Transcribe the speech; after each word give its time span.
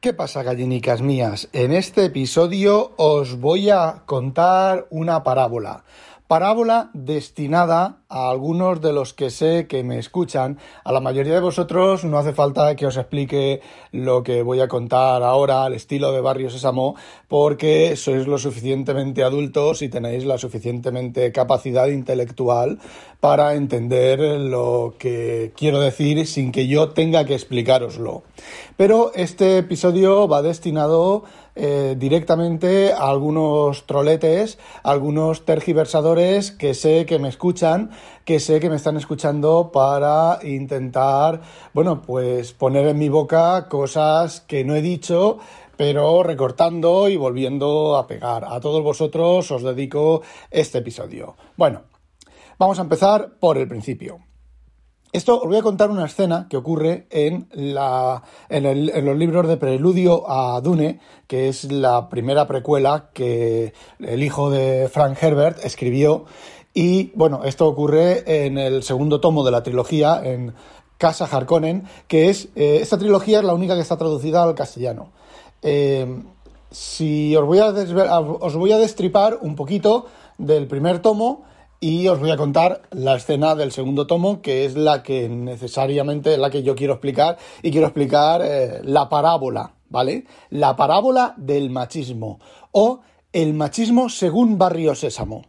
¿Qué 0.00 0.12
pasa, 0.12 0.44
gallinicas 0.44 1.02
mías? 1.02 1.48
En 1.52 1.72
este 1.72 2.04
episodio 2.04 2.92
os 2.98 3.40
voy 3.40 3.68
a 3.68 4.04
contar 4.06 4.86
una 4.90 5.24
parábola. 5.24 5.82
Parábola 6.28 6.90
destinada 6.92 8.02
a 8.10 8.28
algunos 8.28 8.82
de 8.82 8.92
los 8.92 9.14
que 9.14 9.30
sé 9.30 9.66
que 9.66 9.82
me 9.82 9.98
escuchan. 9.98 10.58
A 10.84 10.92
la 10.92 11.00
mayoría 11.00 11.32
de 11.32 11.40
vosotros 11.40 12.04
no 12.04 12.18
hace 12.18 12.34
falta 12.34 12.76
que 12.76 12.84
os 12.84 12.98
explique 12.98 13.62
lo 13.92 14.22
que 14.22 14.42
voy 14.42 14.60
a 14.60 14.68
contar 14.68 15.22
ahora 15.22 15.64
al 15.64 15.72
estilo 15.72 16.12
de 16.12 16.20
Barrio 16.20 16.50
Sésamo, 16.50 16.96
porque 17.28 17.96
sois 17.96 18.26
lo 18.26 18.36
suficientemente 18.36 19.24
adultos 19.24 19.80
y 19.80 19.88
tenéis 19.88 20.26
la 20.26 20.36
suficientemente 20.36 21.32
capacidad 21.32 21.86
intelectual 21.86 22.78
para 23.20 23.54
entender 23.54 24.20
lo 24.20 24.96
que 24.98 25.52
quiero 25.56 25.80
decir 25.80 26.26
sin 26.26 26.52
que 26.52 26.66
yo 26.66 26.90
tenga 26.90 27.24
que 27.24 27.34
explicároslo. 27.34 28.22
Pero 28.76 29.12
este 29.14 29.56
episodio 29.56 30.28
va 30.28 30.42
destinado 30.42 31.24
eh, 31.60 31.96
directamente 31.98 32.92
a 32.92 33.08
algunos 33.08 33.84
troletes, 33.84 34.60
algunos 34.84 35.44
tergiversadores 35.44 36.52
que 36.52 36.72
sé 36.72 37.04
que 37.04 37.18
me 37.18 37.28
escuchan, 37.28 37.90
que 38.24 38.38
sé 38.38 38.60
que 38.60 38.70
me 38.70 38.76
están 38.76 38.96
escuchando 38.96 39.72
para 39.72 40.38
intentar, 40.44 41.40
bueno, 41.74 42.00
pues 42.00 42.52
poner 42.52 42.86
en 42.86 42.98
mi 42.98 43.08
boca 43.08 43.68
cosas 43.68 44.40
que 44.42 44.62
no 44.62 44.76
he 44.76 44.82
dicho, 44.82 45.38
pero 45.76 46.22
recortando 46.22 47.08
y 47.08 47.16
volviendo 47.16 47.96
a 47.96 48.06
pegar. 48.06 48.44
A 48.44 48.60
todos 48.60 48.84
vosotros 48.84 49.50
os 49.50 49.62
dedico 49.64 50.22
este 50.52 50.78
episodio. 50.78 51.34
Bueno, 51.56 51.82
vamos 52.56 52.78
a 52.78 52.82
empezar 52.82 53.32
por 53.40 53.58
el 53.58 53.66
principio. 53.66 54.27
Esto 55.10 55.40
os 55.40 55.46
voy 55.46 55.56
a 55.56 55.62
contar 55.62 55.90
una 55.90 56.04
escena 56.04 56.48
que 56.50 56.58
ocurre 56.58 57.06
en, 57.08 57.48
la, 57.52 58.22
en, 58.50 59.04
los 59.06 59.16
libros 59.16 59.48
de 59.48 59.56
Preludio 59.56 60.30
a 60.30 60.60
Dune, 60.60 61.00
que 61.26 61.48
es 61.48 61.72
la 61.72 62.10
primera 62.10 62.46
precuela 62.46 63.08
que 63.14 63.72
el 64.00 64.22
hijo 64.22 64.50
de 64.50 64.90
Frank 64.92 65.16
Herbert 65.22 65.64
escribió. 65.64 66.26
Y 66.74 67.10
bueno, 67.14 67.42
esto 67.44 67.66
ocurre 67.66 68.44
en 68.44 68.58
el 68.58 68.82
segundo 68.82 69.18
tomo 69.18 69.44
de 69.44 69.50
la 69.50 69.62
trilogía, 69.62 70.20
en 70.22 70.52
Casa 70.98 71.24
Harkonnen, 71.24 71.84
que 72.06 72.28
es. 72.28 72.48
Eh, 72.54 72.80
esta 72.82 72.98
trilogía 72.98 73.38
es 73.38 73.44
la 73.44 73.54
única 73.54 73.74
que 73.74 73.80
está 73.80 73.96
traducida 73.96 74.42
al 74.42 74.54
castellano. 74.54 75.08
Eh, 75.62 76.22
si 76.70 77.34
os 77.34 77.46
voy, 77.46 77.60
a 77.60 77.70
os 77.70 78.56
voy 78.56 78.72
a 78.72 78.78
destripar 78.78 79.38
un 79.40 79.56
poquito 79.56 80.04
del 80.36 80.66
primer 80.66 80.98
tomo 81.00 81.44
y 81.80 82.08
os 82.08 82.18
voy 82.18 82.30
a 82.30 82.36
contar 82.36 82.82
la 82.90 83.16
escena 83.16 83.54
del 83.54 83.72
segundo 83.72 84.06
tomo, 84.06 84.42
que 84.42 84.64
es 84.64 84.76
la 84.76 85.02
que 85.02 85.28
necesariamente 85.28 86.32
es 86.32 86.38
la 86.38 86.50
que 86.50 86.62
yo 86.62 86.74
quiero 86.74 86.94
explicar, 86.94 87.38
y 87.62 87.70
quiero 87.70 87.86
explicar 87.86 88.40
eh, 88.44 88.80
la 88.82 89.08
parábola, 89.08 89.74
¿vale? 89.88 90.24
La 90.50 90.76
parábola 90.76 91.34
del 91.36 91.70
machismo, 91.70 92.40
o 92.72 93.00
el 93.32 93.54
machismo 93.54 94.08
según 94.08 94.58
Barrio 94.58 94.94
Sésamo. 94.94 95.44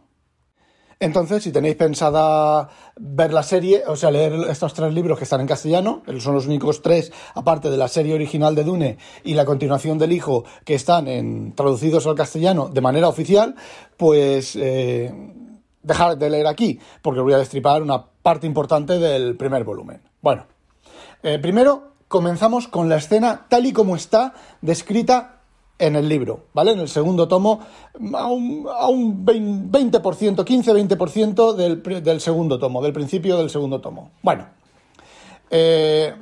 Entonces, 1.02 1.42
si 1.42 1.50
tenéis 1.50 1.76
pensada 1.76 2.68
ver 2.96 3.32
la 3.32 3.42
serie, 3.42 3.84
o 3.86 3.96
sea, 3.96 4.10
leer 4.10 4.34
estos 4.50 4.74
tres 4.74 4.92
libros 4.92 5.16
que 5.16 5.24
están 5.24 5.40
en 5.40 5.46
castellano, 5.46 6.02
son 6.18 6.34
los 6.34 6.46
únicos 6.46 6.82
tres, 6.82 7.10
aparte 7.34 7.70
de 7.70 7.78
la 7.78 7.88
serie 7.88 8.12
original 8.12 8.54
de 8.54 8.64
Dune 8.64 8.98
y 9.24 9.32
la 9.32 9.46
continuación 9.46 9.96
del 9.96 10.12
hijo, 10.12 10.44
que 10.66 10.74
están 10.74 11.08
en, 11.08 11.54
traducidos 11.54 12.06
al 12.06 12.16
castellano 12.16 12.68
de 12.68 12.82
manera 12.82 13.08
oficial, 13.08 13.54
pues 13.96 14.54
eh, 14.56 15.10
dejar 15.82 16.18
de 16.18 16.30
leer 16.30 16.46
aquí, 16.46 16.78
porque 17.02 17.20
voy 17.20 17.32
a 17.32 17.38
destripar 17.38 17.82
una 17.82 18.04
parte 18.22 18.46
importante 18.46 18.98
del 18.98 19.36
primer 19.36 19.64
volumen. 19.64 20.00
Bueno, 20.20 20.46
eh, 21.22 21.38
primero 21.38 21.92
comenzamos 22.08 22.68
con 22.68 22.88
la 22.88 22.96
escena 22.96 23.46
tal 23.48 23.66
y 23.66 23.72
como 23.72 23.96
está 23.96 24.34
descrita 24.60 25.40
en 25.78 25.96
el 25.96 26.08
libro, 26.08 26.44
¿vale? 26.52 26.72
En 26.72 26.78
el 26.78 26.88
segundo 26.88 27.26
tomo, 27.26 27.60
a 28.14 28.26
un, 28.26 28.66
a 28.70 28.88
un 28.88 29.24
20%, 29.24 29.70
15-20% 30.44 31.54
del, 31.54 31.82
del 32.02 32.20
segundo 32.20 32.58
tomo, 32.58 32.82
del 32.82 32.92
principio 32.92 33.38
del 33.38 33.48
segundo 33.48 33.80
tomo. 33.80 34.10
Bueno, 34.22 34.46
eh, 35.50 36.14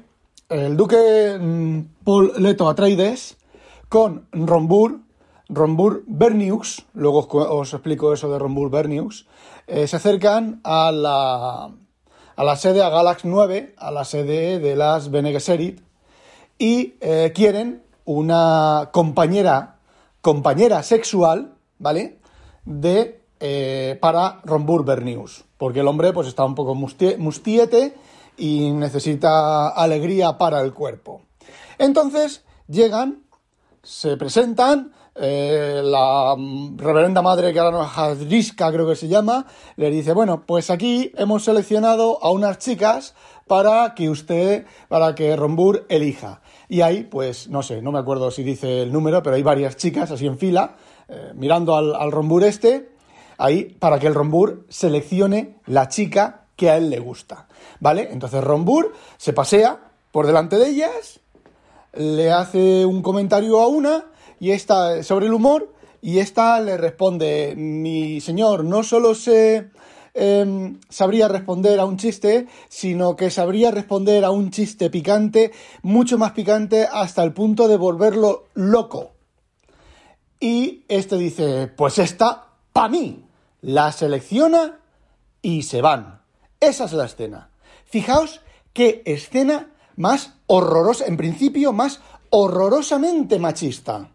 el 0.49 0.77
duque 0.77 1.39
mm, 1.39 1.81
Paul 2.05 2.33
Leto 2.39 2.69
Atreides 2.69 3.37
con 3.89 4.27
Rombur, 4.33 5.01
Rombur 5.49 6.05
Berniux, 6.07 6.85
luego 6.93 7.27
os, 7.31 7.73
explico 7.73 8.13
eso 8.13 8.31
de 8.31 8.39
Rombur 8.39 8.71
Berniux, 8.71 9.27
eh, 9.67 9.87
se 9.87 9.97
acercan 9.97 10.61
a 10.63 10.93
la, 10.93 11.71
a 12.37 12.45
la 12.45 12.57
sede, 12.57 12.83
a 12.83 12.91
Galax 12.91 13.25
9, 13.25 13.75
a 13.79 13.91
la 13.91 14.05
sede 14.05 14.59
de 14.59 14.77
las 14.77 15.11
Bene 15.11 15.33
Gesserit, 15.33 15.81
y 16.59 16.95
eh, 17.01 17.33
quieren 17.35 17.83
una 18.05 18.91
compañera, 18.93 19.79
compañera 20.21 20.83
sexual, 20.83 21.55
¿vale? 21.79 22.19
De, 22.65 23.23
eh, 23.41 23.97
para 24.01 24.41
Rombur 24.45 24.85
Bernius, 24.85 25.45
porque 25.57 25.81
el 25.81 25.89
hombre 25.89 26.13
pues 26.13 26.29
está 26.29 26.45
un 26.45 26.55
poco 26.55 26.75
mustiete 26.75 27.95
y 28.37 28.71
necesita 28.73 29.69
alegría 29.69 30.37
para 30.37 30.61
el 30.61 30.75
cuerpo. 30.75 31.23
Entonces 31.79 32.45
llegan, 32.67 33.25
se 33.83 34.17
presentan, 34.17 34.93
eh, 35.21 35.81
la 35.85 36.37
reverenda 36.77 37.23
madre 37.23 37.53
que 37.53 37.59
ahora 37.59 37.79
no 37.79 38.73
creo 38.73 38.89
que 38.89 38.97
se 38.97 39.09
llama, 39.09 39.47
le 39.77 39.91
dice, 39.91 40.13
bueno, 40.13 40.45
pues 40.47 40.71
aquí 40.71 41.13
hemos 41.17 41.45
seleccionado 41.45 42.23
a 42.23 42.31
unas 42.31 42.59
chicas 42.59 43.15
para 43.47 43.95
que 43.95 44.09
usted, 44.11 44.67
para 44.89 45.15
que 45.15 45.35
Rombur 45.37 45.87
elija. 45.89 46.41
Y 46.69 46.83
ahí, 46.83 47.05
pues, 47.05 47.49
no 47.49 47.63
sé, 47.63 47.83
no 47.83 47.93
me 47.93 47.99
acuerdo 47.99 48.31
si 48.31 48.43
dice 48.43 48.83
el 48.83 48.93
número, 48.93 49.23
pero 49.23 49.37
hay 49.37 49.43
varias 49.43 49.77
chicas 49.77 50.11
así 50.11 50.27
en 50.27 50.39
fila, 50.39 50.77
eh, 51.09 51.33
mirando 51.35 51.75
al 51.77 52.13
Rombur 52.13 52.45
este, 52.45 52.91
ahí, 53.39 53.65
para 53.79 53.99
que 53.99 54.07
el 54.07 54.15
Rombur 54.15 54.67
seleccione 54.69 55.57
la 55.67 55.89
chica 55.89 56.45
que 56.59 56.71
a 56.71 56.77
él 56.77 56.91
le 56.91 56.99
gusta. 56.99 57.47
¿Vale? 57.81 58.09
Entonces 58.11 58.43
Rombur 58.43 58.93
se 59.17 59.33
pasea 59.33 59.81
por 60.11 60.27
delante 60.27 60.59
de 60.59 60.69
ellas, 60.69 61.21
le 61.95 62.33
hace 62.33 62.85
un 62.85 63.03
comentario 63.03 63.61
a 63.61 63.69
una, 63.69 64.05
y 64.41 64.53
esta 64.53 65.03
sobre 65.03 65.27
el 65.27 65.35
humor 65.35 65.73
y 66.01 66.21
esta 66.21 66.61
le 66.61 66.77
responde, 66.77 67.55
mi 67.57 68.21
señor, 68.21 68.65
no 68.65 68.83
solo 68.83 69.15
se 69.15 69.71
em, 70.15 70.79
sabría 70.89 71.27
responder 71.27 71.81
a 71.81 71.85
un 71.85 71.97
chiste, 71.97 72.47
sino 72.69 73.17
que 73.17 73.31
sabría 73.31 73.71
responder 73.71 74.25
a 74.25 74.31
un 74.31 74.51
chiste 74.51 74.91
picante, 74.91 75.53
mucho 75.83 76.17
más 76.17 76.33
picante, 76.33 76.87
hasta 76.91 77.25
el 77.25 77.33
punto 77.33 77.67
de 77.67 77.77
volverlo 77.77 78.47
loco. 78.55 79.13
Y 80.39 80.85
este 80.87 81.17
dice, 81.17 81.67
pues 81.67 81.99
esta, 81.99 82.47
pa' 82.73 82.89
mí, 82.89 83.25
la 83.61 83.91
selecciona 83.91 84.79
y 85.43 85.63
se 85.63 85.83
van. 85.83 86.21
Esa 86.61 86.85
es 86.85 86.93
la 86.93 87.07
escena. 87.07 87.51
Fijaos 87.85 88.41
qué 88.73 89.03
escena 89.05 89.73
más 89.97 90.35
horrorosa, 90.47 91.07
en 91.07 91.17
principio 91.17 91.73
más 91.73 92.01
horrorosamente 92.31 93.41
machista. 93.41 94.11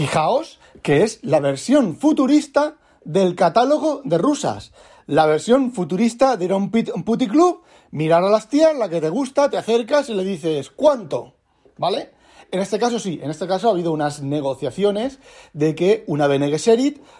Fijaos 0.00 0.58
que 0.80 1.02
es 1.02 1.18
la 1.20 1.40
versión 1.40 1.94
futurista 1.94 2.76
del 3.04 3.34
catálogo 3.34 4.00
de 4.02 4.16
rusas. 4.16 4.72
La 5.06 5.26
versión 5.26 5.72
futurista 5.72 6.38
de 6.38 6.46
ir 6.46 6.52
a 6.52 6.56
un, 6.56 6.70
puticlub, 6.70 7.60
mirar 7.90 8.24
a 8.24 8.30
las 8.30 8.48
tías, 8.48 8.74
la 8.74 8.88
que 8.88 9.02
te 9.02 9.10
gusta, 9.10 9.50
te 9.50 9.58
acercas 9.58 10.08
y 10.08 10.14
le 10.14 10.24
dices, 10.24 10.70
¿cuánto? 10.70 11.34
¿Vale? 11.76 12.12
En 12.50 12.60
este 12.60 12.78
caso 12.78 12.98
sí, 12.98 13.20
en 13.22 13.30
este 13.30 13.46
caso 13.46 13.68
ha 13.68 13.72
habido 13.72 13.92
unas 13.92 14.22
negociaciones 14.22 15.18
de 15.52 15.74
que 15.74 16.04
una 16.06 16.28
Bene 16.28 16.50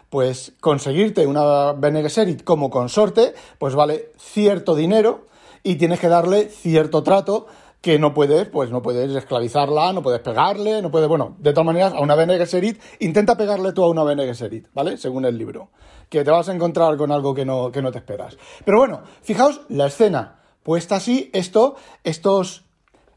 pues 0.09 0.55
conseguirte 0.61 1.27
una 1.27 1.73
Bene 1.73 2.03
como 2.45 2.71
consorte, 2.71 3.35
pues 3.59 3.75
vale 3.75 4.11
cierto 4.17 4.75
dinero 4.75 5.27
y 5.63 5.75
tienes 5.75 6.01
que 6.01 6.09
darle 6.09 6.49
cierto 6.49 7.03
trato 7.03 7.47
que 7.81 7.99
no 7.99 8.13
puedes, 8.13 8.47
pues 8.49 8.71
no 8.71 8.83
puedes 8.83 9.15
esclavizarla, 9.15 9.93
no 9.93 10.03
puedes 10.03 10.21
pegarle, 10.21 10.83
no 10.83 10.91
puedes, 10.91 11.09
bueno, 11.09 11.37
de 11.39 11.53
todas 11.53 11.67
maneras, 11.67 11.95
a 11.95 12.01
una 12.01 12.15
Bene 12.15 12.37
Gesserit, 12.37 12.81
intenta 12.99 13.37
pegarle 13.37 13.73
tú 13.73 13.83
a 13.85 13.89
una 13.89 14.05
Bene 14.05 14.27
Gesserit, 14.27 14.67
¿vale? 14.75 14.99
Según 14.99 15.25
el 15.25 15.39
libro, 15.39 15.71
que 16.09 16.23
te 16.23 16.31
vas 16.31 16.49
a 16.49 16.55
encontrar 16.55 16.97
con 16.97 17.11
algo 17.11 17.35
que 17.35 17.45
no, 17.45 17.73
que 17.73 17.81
no 17.81 17.91
te 17.91 17.99
esperas. 17.99 18.37
Pero 18.65 18.79
bueno, 18.79 19.03
fijaos 19.23 19.63
la 19.69 19.87
escena, 19.87 20.41
puesta 20.63 20.97
así, 20.97 21.31
esto, 21.33 21.77
estos, 22.05 22.65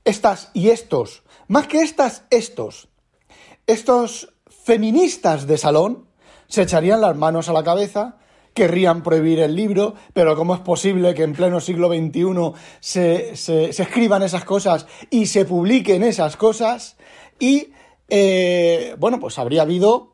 estas 0.06 0.50
y 0.54 0.70
estos, 0.70 1.24
más 1.48 1.68
que 1.68 1.82
estas, 1.82 2.24
estos, 2.30 2.88
estos 3.68 4.34
feministas 4.50 5.46
de 5.46 5.58
salón, 5.58 6.08
se 6.48 6.62
echarían 6.62 7.02
las 7.02 7.18
manos 7.18 7.50
a 7.50 7.54
la 7.54 7.64
cabeza, 7.64 8.18
querrían 8.54 9.04
prohibir 9.04 9.40
el 9.40 9.56
libro, 9.56 9.96
pero 10.14 10.36
¿cómo 10.36 10.56
es 10.56 10.62
posible 10.62 11.14
que 11.14 11.24
en 11.24 11.34
pleno 11.34 11.60
siglo 11.60 11.90
XXI 11.90 12.54
se, 12.80 13.36
se, 13.36 13.70
escriban 13.70 14.24
esas 14.24 14.46
cosas 14.46 14.88
y 15.10 15.26
se 15.26 15.46
publiquen 15.46 16.04
esas 16.04 16.38
cosas? 16.38 16.98
Y, 17.40 17.70
eh, 18.10 18.96
bueno, 19.00 19.20
pues 19.20 19.40
habría 19.40 19.64
habido 19.64 20.14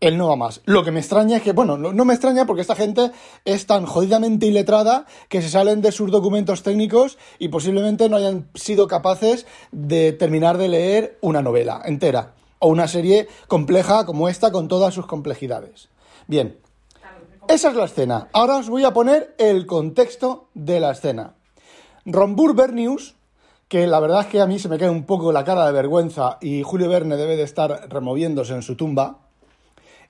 él 0.00 0.18
no 0.18 0.28
va 0.28 0.36
más. 0.36 0.60
Lo 0.66 0.84
que 0.84 0.90
me 0.90 1.00
extraña 1.00 1.38
es 1.38 1.42
que, 1.42 1.52
bueno, 1.52 1.78
no, 1.78 2.04
me 2.04 2.12
extraña 2.12 2.46
porque 2.46 2.60
esta 2.60 2.76
gente 2.76 3.12
es 3.44 3.66
tan 3.66 3.86
jodidamente 3.86 4.46
iletrada 4.46 5.06
que 5.28 5.40
se 5.40 5.48
salen 5.48 5.80
de 5.80 5.92
sus 5.92 6.10
documentos 6.10 6.62
técnicos 6.62 7.18
y 7.38 7.48
posiblemente 7.48 8.08
no 8.08 8.16
hayan 8.16 8.48
sido 8.54 8.88
capaces 8.88 9.46
de 9.72 10.12
terminar 10.12 10.58
de 10.58 10.68
leer 10.68 11.18
una 11.22 11.42
novela 11.42 11.82
entera 11.84 12.34
o 12.58 12.68
una 12.68 12.88
serie 12.88 13.28
compleja 13.48 14.04
como 14.06 14.28
esta 14.28 14.52
con 14.52 14.68
todas 14.68 14.94
sus 14.94 15.06
complejidades. 15.06 15.88
Bien, 16.26 16.58
esa 17.48 17.70
es 17.70 17.76
la 17.76 17.84
escena. 17.84 18.28
Ahora 18.32 18.56
os 18.56 18.68
voy 18.68 18.84
a 18.84 18.92
poner 18.92 19.34
el 19.38 19.66
contexto 19.66 20.48
de 20.54 20.80
la 20.80 20.92
escena. 20.92 21.34
Rombur 22.04 22.54
Bernius, 22.54 23.16
que 23.68 23.86
la 23.86 24.00
verdad 24.00 24.22
es 24.22 24.26
que 24.26 24.40
a 24.40 24.46
mí 24.46 24.58
se 24.58 24.68
me 24.68 24.78
cae 24.78 24.90
un 24.90 25.04
poco 25.04 25.32
la 25.32 25.44
cara 25.44 25.66
de 25.66 25.72
vergüenza 25.72 26.38
y 26.40 26.62
Julio 26.62 26.88
Verne 26.88 27.16
debe 27.16 27.36
de 27.36 27.42
estar 27.42 27.88
removiéndose 27.88 28.54
en 28.54 28.62
su 28.62 28.76
tumba, 28.76 29.18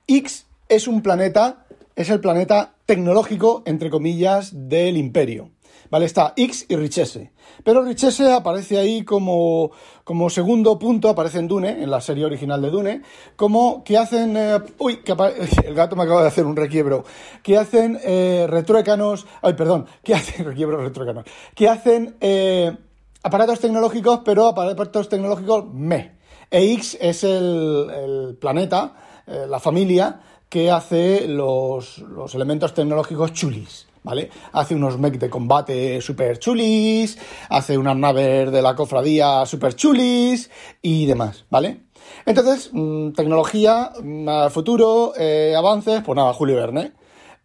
X 0.06 0.46
es 0.68 0.88
un 0.88 1.02
planeta, 1.02 1.66
es 1.94 2.10
el 2.10 2.20
planeta 2.20 2.74
tecnológico, 2.86 3.62
entre 3.66 3.90
comillas, 3.90 4.50
del 4.68 4.96
imperio. 4.96 5.50
¿Vale? 5.90 6.06
Está 6.06 6.32
X 6.36 6.66
y 6.68 6.76
Richese. 6.76 7.32
Pero 7.64 7.82
Richese 7.82 8.32
aparece 8.32 8.78
ahí 8.78 9.04
como, 9.04 9.70
como 10.04 10.30
segundo 10.30 10.78
punto, 10.78 11.08
aparece 11.08 11.38
en 11.38 11.48
Dune, 11.48 11.82
en 11.82 11.90
la 11.90 12.00
serie 12.00 12.24
original 12.24 12.60
de 12.62 12.70
Dune, 12.70 13.02
como 13.36 13.84
que 13.84 13.96
hacen... 13.96 14.36
Eh, 14.36 14.58
uy, 14.78 14.98
que 14.98 15.12
el 15.64 15.74
gato 15.74 15.96
me 15.96 16.04
acaba 16.04 16.22
de 16.22 16.28
hacer 16.28 16.46
un 16.46 16.56
requiebro. 16.56 17.04
Que 17.42 17.56
hacen 17.56 17.98
eh, 18.02 18.46
retruécanos... 18.48 19.26
Ay, 19.42 19.54
perdón. 19.54 19.86
Que 20.02 20.14
hacen 20.14 20.44
requiebros 20.44 20.82
retruécanos. 20.82 21.24
Que 21.54 21.68
hacen 21.68 22.16
eh, 22.20 22.76
aparatos 23.22 23.60
tecnológicos, 23.60 24.20
pero 24.24 24.46
aparatos 24.46 25.08
tecnológicos 25.08 25.66
me. 25.72 26.16
E 26.50 26.72
X 26.74 26.96
es 27.00 27.24
el, 27.24 27.90
el 27.90 28.36
planeta 28.40 28.94
eh, 29.26 29.46
la 29.48 29.58
familia 29.58 30.20
que 30.48 30.70
hace 30.70 31.26
los, 31.26 32.04
elementos 32.32 32.72
tecnológicos 32.72 33.32
chulis. 33.32 33.86
¿Vale? 34.06 34.30
Hace 34.52 34.76
unos 34.76 35.00
mech 35.00 35.18
de 35.18 35.28
combate 35.28 36.00
super 36.00 36.38
chulis, 36.38 37.18
hace 37.50 37.76
unas 37.76 37.96
naves 37.96 38.52
de 38.52 38.62
la 38.62 38.76
cofradía 38.76 39.44
super 39.46 39.74
chulis 39.74 40.48
y 40.80 41.06
demás, 41.06 41.44
¿vale? 41.50 41.80
Entonces, 42.24 42.70
mm, 42.72 43.10
tecnología, 43.14 43.90
mm, 44.00 44.48
futuro, 44.50 45.12
eh, 45.18 45.54
avances, 45.56 46.02
pues 46.04 46.14
nada, 46.14 46.32
Julio 46.34 46.54
Verne. 46.54 46.92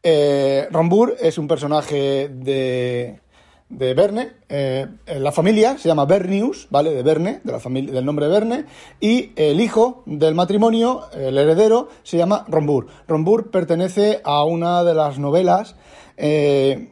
Eh, 0.04 0.68
es 1.20 1.38
un 1.40 1.48
personaje 1.48 2.30
de, 2.30 3.20
de 3.70 3.94
Verne. 3.96 4.34
Eh, 4.48 4.88
la 5.20 5.32
familia 5.32 5.80
se 5.80 5.88
llama 5.88 6.06
Bernius, 6.06 6.68
¿vale? 6.70 6.94
De 6.94 7.02
Verne, 7.02 7.42
de 7.44 7.52
la 7.52 7.60
familia, 7.60 7.92
del 7.92 8.06
nombre 8.06 8.28
Verne. 8.28 8.66
Y 9.00 9.32
el 9.36 9.62
hijo 9.62 10.04
del 10.06 10.36
matrimonio, 10.36 11.04
el 11.14 11.38
heredero, 11.38 11.90
se 12.04 12.18
llama 12.18 12.46
Rombur. 12.48 12.88
Rombur 13.08 13.50
pertenece 13.50 14.22
a 14.24 14.44
una 14.44 14.84
de 14.84 14.94
las 14.94 15.18
novelas. 15.18 15.76
Eh, 16.24 16.88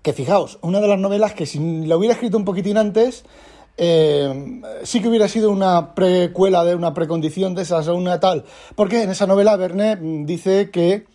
que 0.00 0.14
fijaos, 0.14 0.58
una 0.62 0.80
de 0.80 0.88
las 0.88 0.98
novelas 0.98 1.34
que 1.34 1.44
si 1.44 1.58
la 1.84 1.98
hubiera 1.98 2.14
escrito 2.14 2.38
un 2.38 2.46
poquitín 2.46 2.78
antes. 2.78 3.24
Eh, 3.78 4.60
sí 4.82 5.00
que 5.00 5.08
hubiera 5.08 5.28
sido 5.28 5.50
una 5.50 5.94
precuela 5.94 6.62
de 6.62 6.74
una 6.74 6.92
precondición 6.92 7.54
de 7.54 7.62
esas 7.62 7.88
o 7.88 7.94
una 7.94 8.20
tal, 8.20 8.44
porque 8.74 9.02
en 9.02 9.08
esa 9.08 9.26
novela 9.26 9.56
Verne 9.56 9.96
dice 10.26 10.70
que 10.70 11.06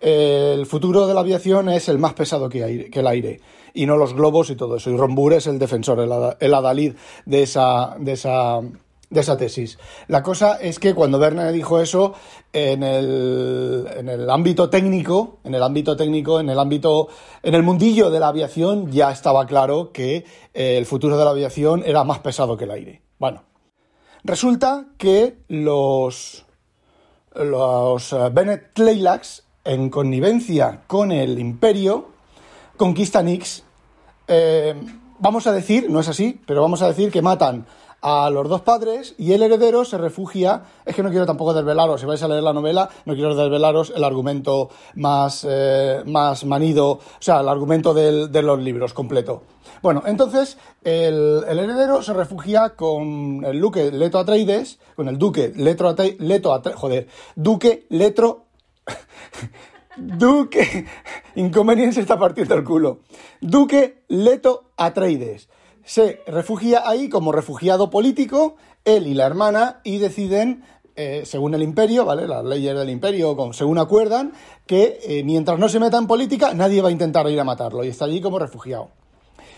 el 0.00 0.64
futuro 0.66 1.08
de 1.08 1.14
la 1.14 1.20
aviación 1.20 1.68
es 1.68 1.88
el 1.88 1.98
más 1.98 2.14
pesado 2.14 2.48
que, 2.48 2.88
el 2.92 3.06
aire 3.08 3.40
y 3.72 3.86
no 3.86 3.96
los 3.96 4.14
globos 4.14 4.50
y 4.50 4.54
todo 4.54 4.76
eso. 4.76 4.90
Y 4.90 4.96
Rombur 4.96 5.32
es 5.32 5.48
el 5.48 5.58
defensor, 5.58 5.98
el, 5.98 6.54
adalid 6.54 6.94
de 7.26 7.42
esa, 7.42 7.96
de 7.98 8.12
esa, 8.12 8.60
de 9.10 9.20
esa 9.20 9.36
tesis. 9.36 9.78
La 10.08 10.22
cosa 10.22 10.58
es 10.60 10.78
que 10.78 10.94
cuando 10.94 11.18
Verne 11.18 11.52
dijo 11.52 11.80
eso, 11.80 12.14
en 12.52 12.82
el, 12.82 13.86
en 13.96 14.08
el 14.08 14.30
ámbito 14.30 14.68
técnico, 14.70 15.38
en 15.44 15.54
el 15.54 15.62
ámbito 15.62 15.96
técnico, 15.96 16.40
en 16.40 16.50
el 16.50 16.58
ámbito, 16.58 17.08
en 17.42 17.54
el 17.54 17.62
mundillo 17.62 18.10
de 18.10 18.20
la 18.20 18.28
aviación, 18.28 18.90
ya 18.90 19.10
estaba 19.10 19.46
claro 19.46 19.92
que 19.92 20.24
eh, 20.52 20.78
el 20.78 20.86
futuro 20.86 21.16
de 21.16 21.24
la 21.24 21.30
aviación 21.30 21.82
era 21.84 22.04
más 22.04 22.20
pesado 22.20 22.56
que 22.56 22.64
el 22.64 22.70
aire. 22.70 23.02
Bueno, 23.18 23.44
resulta 24.24 24.86
que 24.98 25.38
los, 25.48 26.44
los 27.34 28.12
eh, 28.12 28.30
Bennett 28.32 28.74
Tleilax 28.74 29.44
en 29.64 29.88
connivencia 29.88 30.82
con 30.86 31.10
el 31.10 31.38
imperio, 31.38 32.08
conquista 32.76 33.22
Nix. 33.22 33.64
Eh, 34.28 34.74
vamos 35.18 35.46
a 35.46 35.52
decir, 35.52 35.88
no 35.90 36.00
es 36.00 36.08
así, 36.08 36.40
pero 36.46 36.60
vamos 36.62 36.82
a 36.82 36.88
decir 36.88 37.10
que 37.10 37.22
matan 37.22 37.66
a 38.06 38.28
los 38.28 38.46
dos 38.50 38.60
padres 38.60 39.14
y 39.16 39.32
el 39.32 39.42
heredero 39.42 39.86
se 39.86 39.96
refugia. 39.96 40.62
Es 40.84 40.94
que 40.94 41.02
no 41.02 41.08
quiero 41.08 41.24
tampoco 41.24 41.54
desvelaros, 41.54 42.02
si 42.02 42.06
vais 42.06 42.22
a 42.22 42.28
leer 42.28 42.42
la 42.42 42.52
novela, 42.52 42.90
no 43.06 43.14
quiero 43.14 43.34
desvelaros 43.34 43.94
el 43.96 44.04
argumento 44.04 44.68
más, 44.94 45.46
eh, 45.48 46.02
más 46.04 46.44
manido, 46.44 46.90
o 46.90 47.00
sea, 47.18 47.40
el 47.40 47.48
argumento 47.48 47.94
de 47.94 48.42
los 48.42 48.60
libros 48.60 48.92
completo. 48.92 49.42
Bueno, 49.80 50.02
entonces 50.04 50.58
el, 50.82 51.44
heredero 51.48 52.02
se 52.02 52.12
refugia 52.12 52.76
con 52.76 53.42
el 53.42 53.58
duque 53.58 53.90
Leto 53.90 54.18
Atreides, 54.18 54.78
con 54.96 55.08
el 55.08 55.16
duque 55.16 55.52
Leto, 55.56 55.94
Leto 56.18 56.52
Atreides, 56.52 56.80
joder, 56.80 57.08
duque 57.36 57.86
Letro 57.88 58.44
Duque. 59.96 60.86
Inconveniente 61.36 62.00
está 62.00 62.18
partiendo 62.18 62.54
el 62.54 62.64
culo. 62.64 63.00
Duque 63.40 64.02
Leto 64.08 64.72
Atreides. 64.76 65.48
Se 65.84 66.22
refugia 66.26 66.88
ahí 66.88 67.10
como 67.10 67.30
refugiado 67.30 67.90
político, 67.90 68.56
él 68.84 69.06
y 69.06 69.14
la 69.14 69.26
hermana, 69.26 69.80
y 69.84 69.98
deciden, 69.98 70.64
eh, 70.96 71.22
según 71.26 71.54
el 71.54 71.62
imperio, 71.62 72.06
¿vale? 72.06 72.26
Las 72.26 72.42
leyes 72.44 72.74
del 72.74 72.88
imperio, 72.88 73.36
según 73.52 73.78
acuerdan, 73.78 74.32
que 74.66 74.98
eh, 75.02 75.22
mientras 75.24 75.58
no 75.58 75.68
se 75.68 75.80
meta 75.80 75.98
en 75.98 76.06
política, 76.06 76.54
nadie 76.54 76.80
va 76.80 76.88
a 76.88 76.92
intentar 76.92 77.28
ir 77.28 77.38
a 77.38 77.44
matarlo, 77.44 77.84
y 77.84 77.88
está 77.88 78.06
allí 78.06 78.22
como 78.22 78.38
refugiado. 78.38 78.90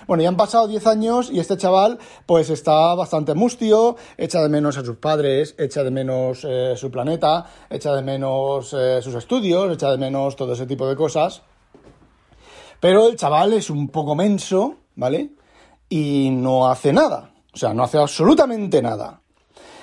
Bueno, 0.08 0.22
ya 0.22 0.28
han 0.28 0.36
pasado 0.36 0.68
10 0.68 0.86
años 0.86 1.30
y 1.32 1.40
este 1.40 1.56
chaval 1.56 1.98
pues 2.26 2.48
está 2.50 2.94
bastante 2.94 3.34
mustio, 3.34 3.96
echa 4.16 4.40
de 4.40 4.48
menos 4.48 4.78
a 4.78 4.84
sus 4.84 4.96
padres, 4.98 5.56
echa 5.58 5.82
de 5.82 5.90
menos 5.90 6.46
eh, 6.48 6.74
su 6.76 6.92
planeta, 6.92 7.46
echa 7.70 7.92
de 7.94 8.02
menos 8.02 8.68
sus 8.68 9.14
estudios, 9.14 9.72
echa 9.72 9.90
de 9.90 9.98
menos 9.98 10.36
todo 10.36 10.52
ese 10.52 10.66
tipo 10.66 10.88
de 10.88 10.94
cosas. 10.94 11.42
Pero 12.78 13.08
el 13.08 13.16
chaval 13.16 13.52
es 13.54 13.68
un 13.68 13.88
poco 13.88 14.14
menso, 14.14 14.76
¿vale? 14.94 15.35
Y 15.88 16.30
no 16.30 16.68
hace 16.68 16.92
nada. 16.92 17.30
O 17.52 17.56
sea, 17.56 17.72
no 17.72 17.84
hace 17.84 17.98
absolutamente 17.98 18.82
nada. 18.82 19.22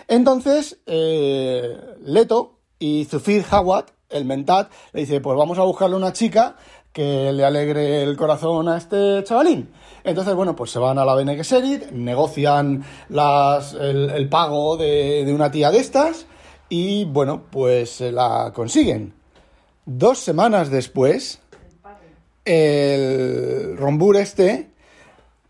Entonces, 0.07 0.79
eh, 0.85 1.77
Leto 2.01 2.59
y 2.77 3.05
Zufir 3.05 3.43
Hawat, 3.49 3.89
el 4.09 4.25
mentat, 4.25 4.71
le 4.91 5.01
dice, 5.01 5.21
pues 5.21 5.37
vamos 5.37 5.57
a 5.57 5.63
buscarle 5.63 5.95
una 5.95 6.13
chica 6.13 6.55
que 6.91 7.31
le 7.33 7.43
alegre 7.43 8.03
el 8.03 8.15
corazón 8.15 8.69
a 8.69 8.77
este 8.77 9.23
chavalín. 9.23 9.71
Entonces, 10.03 10.35
bueno, 10.35 10.55
pues 10.55 10.69
se 10.69 10.79
van 10.79 10.99
a 10.99 11.05
la 11.05 11.15
Bene 11.15 11.35
Gesserit, 11.35 11.91
negocian 11.91 12.83
las, 13.09 13.73
el, 13.73 14.29
pago 14.29 14.77
de, 14.77 15.29
una 15.33 15.49
tía 15.49 15.71
de 15.71 15.79
estas 15.79 16.27
y, 16.69 17.05
bueno, 17.05 17.43
pues 17.49 17.89
se 17.89 18.11
la 18.11 18.51
consiguen. 18.53 19.13
Dos 19.85 20.19
semanas 20.19 20.69
después, 20.69 21.39
el 22.45 23.75
Rombur 23.77 24.17
este, 24.17 24.69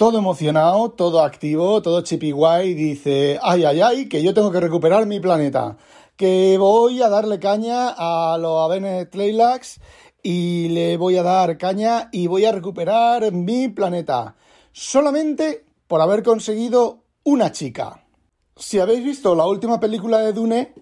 todo 0.03 0.17
emocionado, 0.17 0.91
todo 0.91 1.22
activo, 1.22 1.81
todo 1.81 2.01
chippy 2.01 2.31
guay, 2.31 2.74
dice, 2.74 3.39
ay, 3.41 3.63
ay, 3.63 3.79
ay, 3.79 4.10
que 4.10 4.22
yo 4.22 4.33
tengo 4.33 4.51
que 4.51 4.60
recuperar 4.60 5.05
mi 5.05 5.22
planeta, 5.22 5.77
que 6.17 6.57
voy 6.57 7.01
a 7.01 7.07
darle 7.07 7.39
caña 7.39 7.88
a 7.98 8.38
los 8.38 8.65
Avene 8.65 9.05
Tleilax 9.05 9.79
y 10.22 10.67
le 10.67 10.98
voy 10.98 11.15
a 11.15 11.24
dar 11.24 11.57
caña 11.57 12.10
y 12.12 12.27
voy 12.27 12.43
a 12.43 12.51
recuperar 12.51 13.31
mi 13.31 13.69
planeta 13.69 14.36
solamente 14.74 15.63
por 15.88 16.01
haber 16.01 16.22
conseguido 16.22 17.05
una 17.24 17.53
chica. 17.53 18.05
Si 18.57 18.79
habéis 18.79 19.05
visto 19.05 19.33
la 19.36 19.48
última 19.48 19.79
película 19.79 20.19
de 20.19 20.33
Dune, 20.33 20.74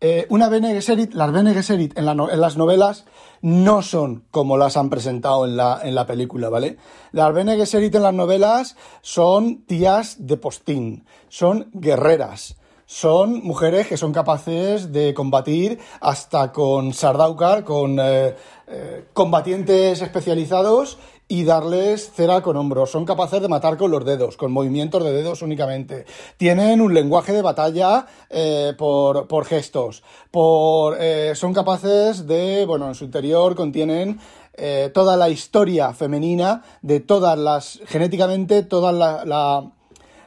eh, 0.00 0.26
una 0.28 0.50
Bene 0.50 0.74
Gesserit, 0.74 1.14
las 1.14 1.32
Bene 1.32 1.54
Gesserit 1.54 1.96
en, 1.96 2.04
las 2.04 2.56
novelas 2.56 3.06
no 3.40 3.80
son 3.80 4.24
como 4.30 4.58
las 4.58 4.76
han 4.76 4.90
presentado 4.90 5.46
en 5.46 5.56
la, 5.56 5.80
en 5.82 5.94
la 5.94 6.06
película, 6.06 6.50
¿vale? 6.50 6.76
Las 7.12 7.32
Bene 7.32 7.56
Gesserit 7.56 7.94
en 7.94 8.02
las 8.02 8.12
novelas 8.12 8.76
son 9.00 9.64
tías 9.64 10.26
de 10.26 10.36
postín, 10.36 11.06
son 11.28 11.70
guerreras, 11.72 12.56
son 12.84 13.42
mujeres 13.42 13.86
que 13.86 13.96
son 13.96 14.12
capaces 14.12 14.92
de 14.92 15.14
combatir 15.14 15.78
hasta 16.00 16.52
con 16.52 16.92
Sardaukar, 16.92 17.64
con 17.64 17.98
eh, 17.98 18.36
eh, 18.68 19.06
combatientes 19.12 20.02
especializados 20.02 20.98
y 21.28 21.44
darles 21.44 22.12
cera 22.12 22.40
con 22.40 22.56
hombros. 22.56 22.90
Son 22.90 23.04
capaces 23.04 23.40
de 23.40 23.48
matar 23.48 23.76
con 23.76 23.90
los 23.90 24.04
dedos, 24.04 24.36
con 24.36 24.52
movimientos 24.52 25.02
de 25.02 25.12
dedos 25.12 25.42
únicamente. 25.42 26.06
Tienen 26.36 26.80
un 26.80 26.94
lenguaje 26.94 27.32
de 27.32 27.42
batalla 27.42 28.06
eh, 28.30 28.74
por, 28.78 29.26
por, 29.26 29.44
gestos. 29.44 30.02
Por, 30.30 30.96
eh, 31.00 31.32
son 31.34 31.52
capaces 31.52 32.26
de, 32.26 32.64
bueno, 32.66 32.88
en 32.88 32.94
su 32.94 33.04
interior 33.04 33.54
contienen 33.56 34.20
eh, 34.54 34.90
toda 34.94 35.16
la 35.16 35.28
historia 35.28 35.92
femenina 35.92 36.62
de 36.82 37.00
todas 37.00 37.38
las, 37.38 37.80
genéticamente, 37.86 38.62
toda 38.62 38.92
la, 38.92 39.24
la, 39.24 39.70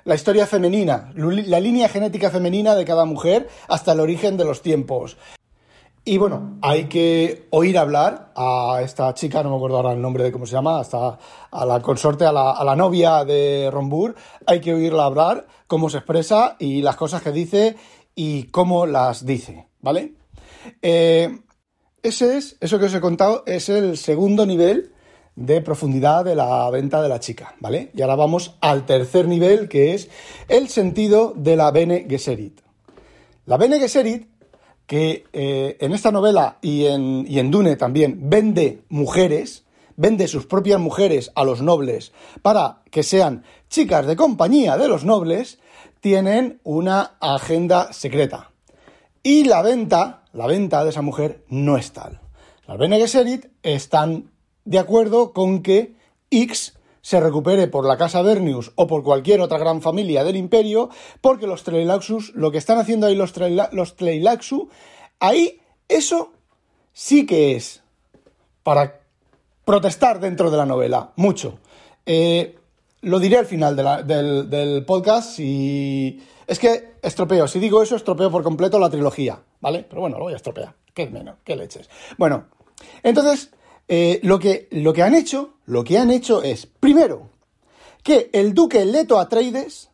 la 0.03 0.15
historia 0.15 0.45
femenina, 0.47 1.11
la 1.15 1.59
línea 1.59 1.87
genética 1.87 2.29
femenina 2.29 2.75
de 2.75 2.85
cada 2.85 3.05
mujer 3.05 3.47
hasta 3.67 3.93
el 3.93 3.99
origen 3.99 4.37
de 4.37 4.45
los 4.45 4.61
tiempos. 4.61 5.17
Y 6.05 6.17
bueno, 6.17 6.57
hay 6.61 6.85
que 6.85 7.47
oír 7.51 7.77
hablar 7.77 8.31
a 8.35 8.79
esta 8.83 9.13
chica, 9.13 9.43
no 9.43 9.49
me 9.51 9.57
acuerdo 9.57 9.77
ahora 9.77 9.93
el 9.93 10.01
nombre 10.01 10.23
de 10.23 10.31
cómo 10.31 10.45
se 10.45 10.53
llama, 10.53 10.79
hasta 10.79 11.19
a 11.51 11.65
la 11.65 11.81
consorte, 11.81 12.25
a 12.25 12.31
la, 12.31 12.75
novia 12.75 13.25
de 13.25 13.69
Rombur, 13.71 14.15
hay 14.45 14.61
que 14.61 14.73
oírla 14.73 15.05
hablar, 15.05 15.45
cómo 15.67 15.89
se 15.89 15.97
expresa 15.97 16.55
y 16.57 16.81
las 16.81 16.95
cosas 16.95 17.21
que 17.21 17.31
dice 17.31 17.75
y 18.15 18.43
cómo 18.45 18.85
las 18.85 19.25
dice, 19.25 19.67
¿vale? 19.81 20.13
Eh, 20.81 21.41
ese 22.01 22.37
es, 22.37 22.57
eso 22.61 22.79
que 22.79 22.85
os 22.85 22.93
he 22.93 23.01
contado, 23.01 23.43
es 23.45 23.69
el 23.69 23.97
segundo 23.97 24.45
nivel 24.45 24.93
de 25.35 25.61
profundidad 25.61 26.25
de 26.25 26.35
la 26.35 26.69
venta 26.69 27.01
de 27.01 27.09
la 27.09 27.19
chica, 27.19 27.55
¿vale? 27.59 27.91
Y 27.93 28.01
ahora 28.01 28.15
vamos 28.15 28.55
al 28.61 28.85
tercer 28.85 29.27
nivel, 29.27 29.69
que 29.69 29.93
es 29.93 30.09
el 30.47 30.69
sentido 30.69 31.33
de 31.35 31.55
la 31.55 31.71
Bene 31.71 32.07
Gesserit. 32.09 32.61
La 33.45 33.57
Bene 33.57 33.79
Gesserit 33.79 34.38
que 34.89 35.27
eh, 35.34 35.77
en 35.81 35.93
esta 35.93 36.12
novela 36.12 36.58
y 36.63 36.88
en, 36.88 37.24
y 37.27 37.38
en 37.38 37.51
Dune 37.51 37.75
también 37.75 38.22
vende 38.24 38.81
mujeres, 38.89 39.63
vende 39.98 40.27
sus 40.27 40.48
propias 40.48 40.79
mujeres 40.79 41.31
a 41.36 41.43
los 41.43 41.62
nobles 41.62 42.12
para 42.41 42.81
que 42.89 43.03
sean 43.03 43.43
chicas 43.69 44.08
de 44.08 44.15
compañía 44.15 44.77
de 44.77 44.88
los 44.88 45.05
nobles, 45.05 45.60
tienen 46.01 46.60
una 46.63 47.17
agenda 47.19 47.93
secreta. 47.93 48.50
Y 49.22 49.43
la 49.43 49.62
venta, 49.62 50.24
la 50.34 50.48
venta 50.48 50.84
de 50.84 50.89
esa 50.89 51.03
mujer 51.03 51.43
no 51.50 51.77
es 51.77 51.91
tal. 51.91 52.19
Las 52.65 52.79
Bene 52.79 52.98
Gesserit 52.98 53.46
están 53.62 54.31
de 54.65 54.79
acuerdo 54.79 55.34
con 55.34 55.62
que 55.62 55.93
X 56.31 56.78
se 57.09 57.19
recupere 57.19 57.67
por 57.67 57.87
la 57.87 57.97
casa 57.97 58.21
Bernius 58.21 58.71
o 58.75 58.85
por 58.85 59.01
cualquier 59.01 59.41
otra 59.41 59.57
gran 59.57 59.81
familia 59.81 60.23
del 60.23 60.35
imperio, 60.35 60.91
porque 61.21 61.47
los 61.47 61.63
Tleilaxus, 61.63 62.35
lo 62.35 62.51
que 62.51 62.59
están 62.59 62.77
haciendo 62.77 63.07
ahí 63.07 63.15
los, 63.15 63.33
los 63.71 63.95
Tleilaxu, 63.95 64.69
ahí 65.19 65.59
eso 65.87 66.33
sí 66.93 67.25
que 67.25 67.55
es 67.55 67.81
para 68.61 68.99
protestar 69.65 70.19
dentro 70.19 70.51
de 70.51 70.57
la 70.57 70.67
novela, 70.67 71.13
mucho. 71.15 71.57
Eh, 72.05 72.59
lo 73.01 73.17
diré 73.17 73.39
al 73.39 73.47
final 73.47 73.75
del, 74.05 74.47
del, 74.47 74.85
podcast 74.85 75.39
y... 75.39 76.21
Es 76.45 76.59
que 76.59 76.93
estropeo, 77.01 77.47
si 77.47 77.57
digo 77.57 77.81
eso, 77.81 77.95
estropeo 77.95 78.29
por 78.29 78.43
completo 78.43 78.77
la 78.77 78.91
trilogía, 78.91 79.39
¿vale? 79.61 79.83
Pero 79.89 80.01
bueno, 80.01 80.19
lo 80.19 80.25
voy 80.25 80.33
a 80.33 80.35
estropear. 80.35 80.75
Qué 80.93 81.07
menos, 81.07 81.37
qué 81.43 81.55
leches. 81.55 81.89
Bueno, 82.19 82.49
entonces, 83.01 83.49
eh, 83.91 84.19
lo, 84.22 84.38
que, 84.38 84.67
lo 84.69 84.93
que 84.93 85.01
han 85.01 85.15
hecho, 85.15 85.55
lo 85.65 85.84
que 85.84 85.98
han 85.98 86.12
hecho 86.12 86.43
es, 86.43 86.67
primero, 86.67 87.31
que 88.03 88.29
el 88.34 88.53
duque 88.53 88.86
Leto 88.86 89.19
Atreides 89.19 89.89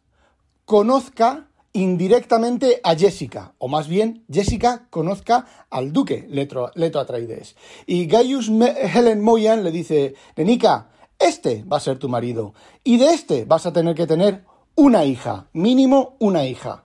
conozca 0.65 1.47
indirectamente 1.71 2.81
a 2.83 2.95
Jessica, 2.95 3.53
o 3.57 3.69
más 3.69 3.87
bien 3.87 4.25
Jessica 4.29 4.87
conozca 4.89 5.45
al 5.69 5.93
duque 5.93 6.27
Leto, 6.29 6.71
Leto 6.75 6.99
Atreides. 6.99 7.55
Y 7.85 8.07
Gaius 8.07 8.49
Helen 8.49 9.21
Moyan 9.21 9.63
le 9.63 9.71
dice, 9.71 10.15
Nenica, 10.35 10.89
este 11.17 11.63
va 11.63 11.77
a 11.77 11.81
ser 11.81 11.97
tu 11.97 12.09
marido, 12.09 12.53
y 12.83 12.97
de 12.97 13.11
este 13.11 13.45
vas 13.45 13.65
a 13.65 13.71
tener 13.71 13.95
que 13.95 14.07
tener 14.07 14.43
una 14.75 15.05
hija, 15.05 15.47
mínimo 15.53 16.17
una 16.19 16.45
hija. 16.45 16.83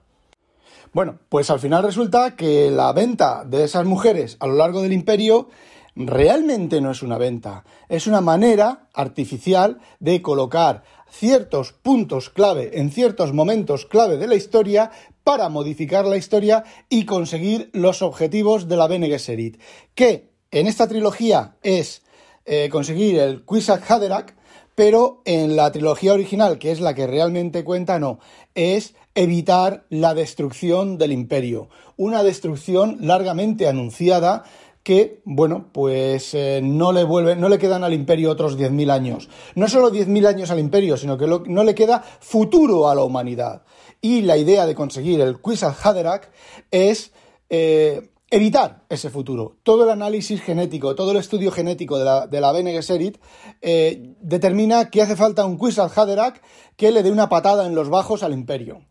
Bueno, 0.93 1.19
pues 1.27 1.49
al 1.49 1.59
final 1.59 1.83
resulta 1.83 2.37
que 2.37 2.71
la 2.71 2.93
venta 2.93 3.43
de 3.45 3.65
esas 3.65 3.85
mujeres 3.85 4.37
a 4.39 4.47
lo 4.47 4.55
largo 4.55 4.81
del 4.81 4.93
imperio 4.93 5.49
realmente 5.95 6.81
no 6.81 6.91
es 6.91 7.03
una 7.03 7.17
venta, 7.17 7.63
es 7.89 8.07
una 8.07 8.21
manera 8.21 8.87
artificial 8.93 9.79
de 9.99 10.21
colocar 10.21 10.83
ciertos 11.09 11.73
puntos 11.73 12.29
clave 12.29 12.79
en 12.79 12.91
ciertos 12.91 13.33
momentos 13.33 13.85
clave 13.85 14.17
de 14.17 14.27
la 14.27 14.35
historia 14.35 14.91
para 15.23 15.49
modificar 15.49 16.05
la 16.05 16.17
historia 16.17 16.63
y 16.89 17.05
conseguir 17.05 17.69
los 17.73 18.01
objetivos 18.01 18.67
de 18.67 18.77
la 18.77 18.87
Bene 18.87 19.07
Gesserit, 19.07 19.59
que 19.93 20.31
en 20.51 20.67
esta 20.67 20.87
trilogía 20.87 21.57
es 21.61 22.01
eh, 22.45 22.69
conseguir 22.69 23.19
el 23.19 23.43
Kwisatz 23.43 23.89
Haderach, 23.89 24.33
pero 24.73 25.21
en 25.25 25.55
la 25.55 25.71
trilogía 25.71 26.13
original, 26.13 26.57
que 26.57 26.71
es 26.71 26.79
la 26.79 26.95
que 26.95 27.05
realmente 27.05 27.63
cuenta, 27.63 27.99
no, 27.99 28.19
es 28.55 28.95
evitar 29.13 29.85
la 29.89 30.13
destrucción 30.13 30.97
del 30.97 31.11
imperio, 31.11 31.69
una 31.97 32.23
destrucción 32.23 32.97
largamente 33.01 33.67
anunciada 33.67 34.43
que, 34.83 35.21
bueno, 35.25 35.69
pues 35.71 36.33
eh, 36.33 36.59
no 36.63 36.91
le 36.91 37.03
vuelven, 37.03 37.39
no 37.39 37.49
le 37.49 37.59
quedan 37.59 37.83
al 37.83 37.93
imperio 37.93 38.31
otros 38.31 38.57
10.000 38.57 38.91
años. 38.91 39.29
No 39.55 39.67
solo 39.67 39.91
10.000 39.91 40.27
años 40.27 40.51
al 40.51 40.59
imperio, 40.59 40.97
sino 40.97 41.17
que 41.17 41.27
no 41.27 41.63
le 41.63 41.75
queda 41.75 42.03
futuro 42.19 42.89
a 42.89 42.95
la 42.95 43.03
humanidad. 43.03 43.63
Y 44.01 44.21
la 44.21 44.37
idea 44.37 44.65
de 44.65 44.73
conseguir 44.73 45.21
el 45.21 45.39
Kwisatz 45.39 45.85
Haderach 45.85 46.29
es 46.71 47.11
eh, 47.49 48.09
evitar 48.31 48.83
ese 48.89 49.11
futuro. 49.11 49.57
Todo 49.61 49.83
el 49.83 49.91
análisis 49.91 50.41
genético, 50.41 50.95
todo 50.95 51.11
el 51.11 51.17
estudio 51.17 51.51
genético 51.51 51.99
de 51.99 52.05
la, 52.05 52.25
de 52.25 52.41
la 52.41 52.51
Bene 52.51 52.71
Gesserit 52.71 53.19
eh, 53.61 54.15
determina 54.21 54.89
que 54.89 55.03
hace 55.03 55.15
falta 55.15 55.45
un 55.45 55.57
Kwisatz 55.57 55.95
Haderach 55.95 56.41
que 56.75 56.91
le 56.91 57.03
dé 57.03 57.11
una 57.11 57.29
patada 57.29 57.67
en 57.67 57.75
los 57.75 57.89
bajos 57.89 58.23
al 58.23 58.33
imperio. 58.33 58.81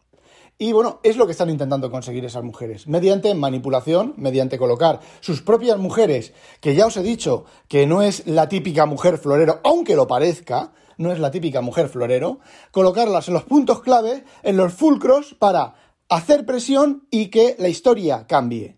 Y 0.62 0.72
bueno, 0.72 1.00
es 1.02 1.16
lo 1.16 1.24
que 1.24 1.32
están 1.32 1.48
intentando 1.48 1.90
conseguir 1.90 2.22
esas 2.26 2.44
mujeres, 2.44 2.86
mediante 2.86 3.34
manipulación, 3.34 4.12
mediante 4.18 4.58
colocar 4.58 5.00
sus 5.20 5.40
propias 5.40 5.78
mujeres, 5.78 6.34
que 6.60 6.74
ya 6.74 6.84
os 6.84 6.98
he 6.98 7.02
dicho 7.02 7.46
que 7.66 7.86
no 7.86 8.02
es 8.02 8.26
la 8.26 8.46
típica 8.50 8.84
mujer 8.84 9.16
florero, 9.16 9.60
aunque 9.64 9.96
lo 9.96 10.06
parezca, 10.06 10.74
no 10.98 11.12
es 11.12 11.18
la 11.18 11.30
típica 11.30 11.62
mujer 11.62 11.88
florero, 11.88 12.40
colocarlas 12.72 13.28
en 13.28 13.34
los 13.34 13.44
puntos 13.44 13.80
clave, 13.80 14.22
en 14.42 14.58
los 14.58 14.74
fulcros, 14.74 15.34
para 15.38 15.76
hacer 16.10 16.44
presión 16.44 17.06
y 17.10 17.28
que 17.28 17.56
la 17.58 17.70
historia 17.70 18.26
cambie. 18.26 18.76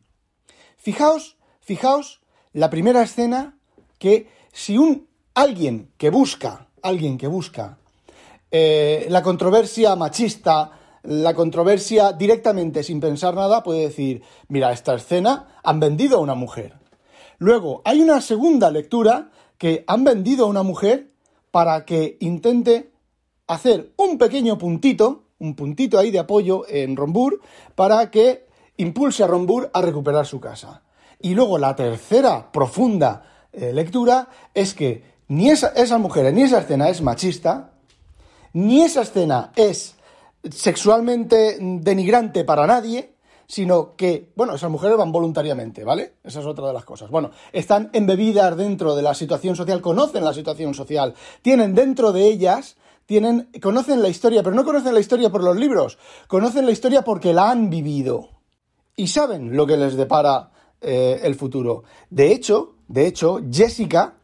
Fijaos, 0.76 1.36
fijaos 1.58 2.20
la 2.52 2.70
primera 2.70 3.02
escena 3.02 3.58
que 3.98 4.28
si 4.52 4.78
un 4.78 5.08
alguien 5.34 5.90
que 5.98 6.10
busca, 6.10 6.68
alguien 6.80 7.18
que 7.18 7.26
busca 7.26 7.78
eh, 8.52 9.06
la 9.08 9.24
controversia 9.24 9.96
machista, 9.96 10.78
la 11.02 11.34
controversia 11.34 12.12
directamente 12.12 12.82
sin 12.82 13.00
pensar 13.00 13.34
nada 13.34 13.62
puede 13.62 13.80
decir, 13.80 14.22
mira, 14.48 14.72
esta 14.72 14.94
escena 14.94 15.48
han 15.62 15.80
vendido 15.80 16.18
a 16.18 16.20
una 16.20 16.34
mujer. 16.34 16.74
Luego, 17.38 17.82
hay 17.84 18.00
una 18.00 18.20
segunda 18.20 18.70
lectura 18.70 19.30
que 19.58 19.84
han 19.86 20.04
vendido 20.04 20.44
a 20.44 20.48
una 20.48 20.62
mujer 20.62 21.10
para 21.50 21.84
que 21.84 22.16
intente 22.20 22.92
hacer 23.46 23.92
un 23.96 24.16
pequeño 24.16 24.58
puntito, 24.58 25.24
un 25.38 25.54
puntito 25.54 25.98
ahí 25.98 26.10
de 26.10 26.20
apoyo 26.20 26.64
en 26.68 26.96
Rombur, 26.96 27.40
para 27.74 28.10
que 28.10 28.46
impulse 28.76 29.24
a 29.24 29.26
Rombur 29.26 29.70
a 29.74 29.82
recuperar 29.82 30.26
su 30.26 30.40
casa. 30.40 30.82
Y 31.20 31.34
luego 31.34 31.58
la 31.58 31.74
tercera 31.76 32.50
profunda 32.52 33.24
eh, 33.52 33.72
lectura 33.72 34.28
es 34.54 34.74
que 34.74 35.04
ni 35.28 35.50
esa, 35.50 35.68
esa 35.68 35.98
mujer, 35.98 36.32
ni 36.32 36.42
esa 36.42 36.60
escena 36.60 36.88
es 36.88 37.02
machista, 37.02 37.72
ni 38.52 38.82
esa 38.82 39.02
escena 39.02 39.52
es 39.56 39.96
sexualmente 40.50 41.58
denigrante 41.60 42.44
para 42.44 42.66
nadie, 42.66 43.14
sino 43.46 43.96
que, 43.96 44.32
bueno, 44.34 44.54
esas 44.54 44.70
mujeres 44.70 44.96
van 44.96 45.12
voluntariamente, 45.12 45.84
¿vale? 45.84 46.14
Esa 46.24 46.40
es 46.40 46.46
otra 46.46 46.68
de 46.68 46.72
las 46.72 46.84
cosas. 46.84 47.10
Bueno, 47.10 47.30
están 47.52 47.90
embebidas 47.92 48.56
dentro 48.56 48.94
de 48.94 49.02
la 49.02 49.14
situación 49.14 49.56
social, 49.56 49.80
conocen 49.82 50.24
la 50.24 50.32
situación 50.32 50.72
social, 50.74 51.14
tienen 51.42 51.74
dentro 51.74 52.12
de 52.12 52.24
ellas, 52.24 52.76
tienen, 53.04 53.50
conocen 53.60 54.02
la 54.02 54.08
historia, 54.08 54.42
pero 54.42 54.56
no 54.56 54.64
conocen 54.64 54.94
la 54.94 55.00
historia 55.00 55.30
por 55.30 55.42
los 55.42 55.56
libros, 55.56 55.98
conocen 56.28 56.64
la 56.64 56.72
historia 56.72 57.02
porque 57.02 57.34
la 57.34 57.50
han 57.50 57.68
vivido 57.68 58.30
y 58.96 59.08
saben 59.08 59.56
lo 59.56 59.66
que 59.66 59.76
les 59.76 59.96
depara 59.96 60.50
eh, 60.80 61.20
el 61.22 61.34
futuro. 61.34 61.84
De 62.08 62.32
hecho, 62.32 62.76
de 62.88 63.06
hecho, 63.06 63.40
Jessica, 63.50 64.14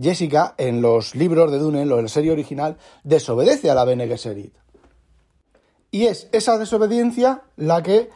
Jessica 0.00 0.54
en 0.58 0.80
los 0.80 1.14
libros 1.14 1.50
de 1.50 1.58
Dune, 1.58 1.82
en 1.82 1.88
la 1.88 2.08
serie 2.08 2.32
original, 2.32 2.76
desobedece 3.02 3.70
a 3.70 3.74
la 3.74 3.84
Bene 3.84 4.06
Gesserit. 4.06 4.54
Y 5.96 6.08
es 6.08 6.28
esa 6.30 6.58
desobediencia 6.58 7.40
la 7.56 7.82
que 7.82 8.10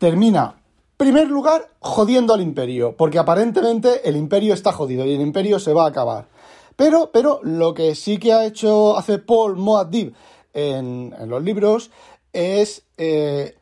termina, 0.00 0.60
primer 0.96 1.28
lugar, 1.28 1.70
jodiendo 1.78 2.34
al 2.34 2.40
imperio, 2.40 2.96
porque 2.96 3.20
aparentemente 3.20 4.08
el 4.08 4.16
imperio 4.16 4.52
está 4.54 4.72
jodido 4.72 5.06
y 5.06 5.14
el 5.14 5.20
imperio 5.20 5.60
se 5.60 5.72
va 5.72 5.84
a 5.84 5.90
acabar. 5.90 6.26
Pero, 6.74 7.10
pero 7.12 7.38
lo 7.44 7.74
que 7.74 7.94
sí 7.94 8.18
que 8.18 8.32
ha 8.32 8.44
hecho 8.44 8.98
hace 8.98 9.20
Paul 9.20 9.54
Moadib 9.54 10.14
en, 10.52 11.14
los 11.26 11.40
libros 11.44 11.92
es 12.32 12.86
eh, 12.96 13.56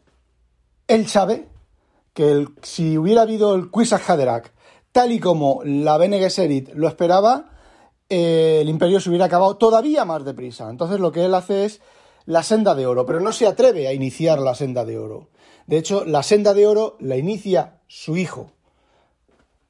él 0.88 1.07
sabe 1.07 1.47
que 2.14 2.47
si 2.62 2.97
hubiera 2.97 3.21
habido 3.21 3.55
el 3.55 3.69
Kwisatz 3.71 4.09
Haderach 4.09 4.52
tal 4.90 5.12
y 5.12 5.21
como 5.21 5.61
la 5.67 5.99
Bene 5.99 6.19
Gesserit 6.19 6.73
lo 6.73 6.88
esperaba, 6.88 7.50
eh, 8.09 8.61
el 8.62 8.71
imperio 8.71 9.00
se 9.00 9.11
hubiera 9.11 9.26
acabado 9.26 9.59
todavía 9.59 10.07
más 10.07 10.25
deprisa. 10.25 10.71
Entonces 10.71 10.99
lo 10.99 11.12
que 11.12 11.26
él 11.26 11.35
hace 11.35 11.67
es 11.67 11.83
la 12.27 12.43
senda 12.43 12.75
de 12.75 12.87
oro, 12.87 13.07
pero 13.07 13.21
no 13.21 13.33
se 13.33 13.47
atreve 13.47 13.89
a 13.89 13.93
iniciar 13.93 14.39
la 14.39 14.55
senda 14.55 14.85
de 14.85 14.99
oro. 14.99 15.29
De 15.67 15.79
hecho, 15.79 16.05
la 16.05 16.23
senda 16.23 16.55
de 16.55 16.67
oro 16.67 16.97
la 17.00 17.17
inicia 17.17 17.81
su 17.87 18.17
hijo. 18.17 18.53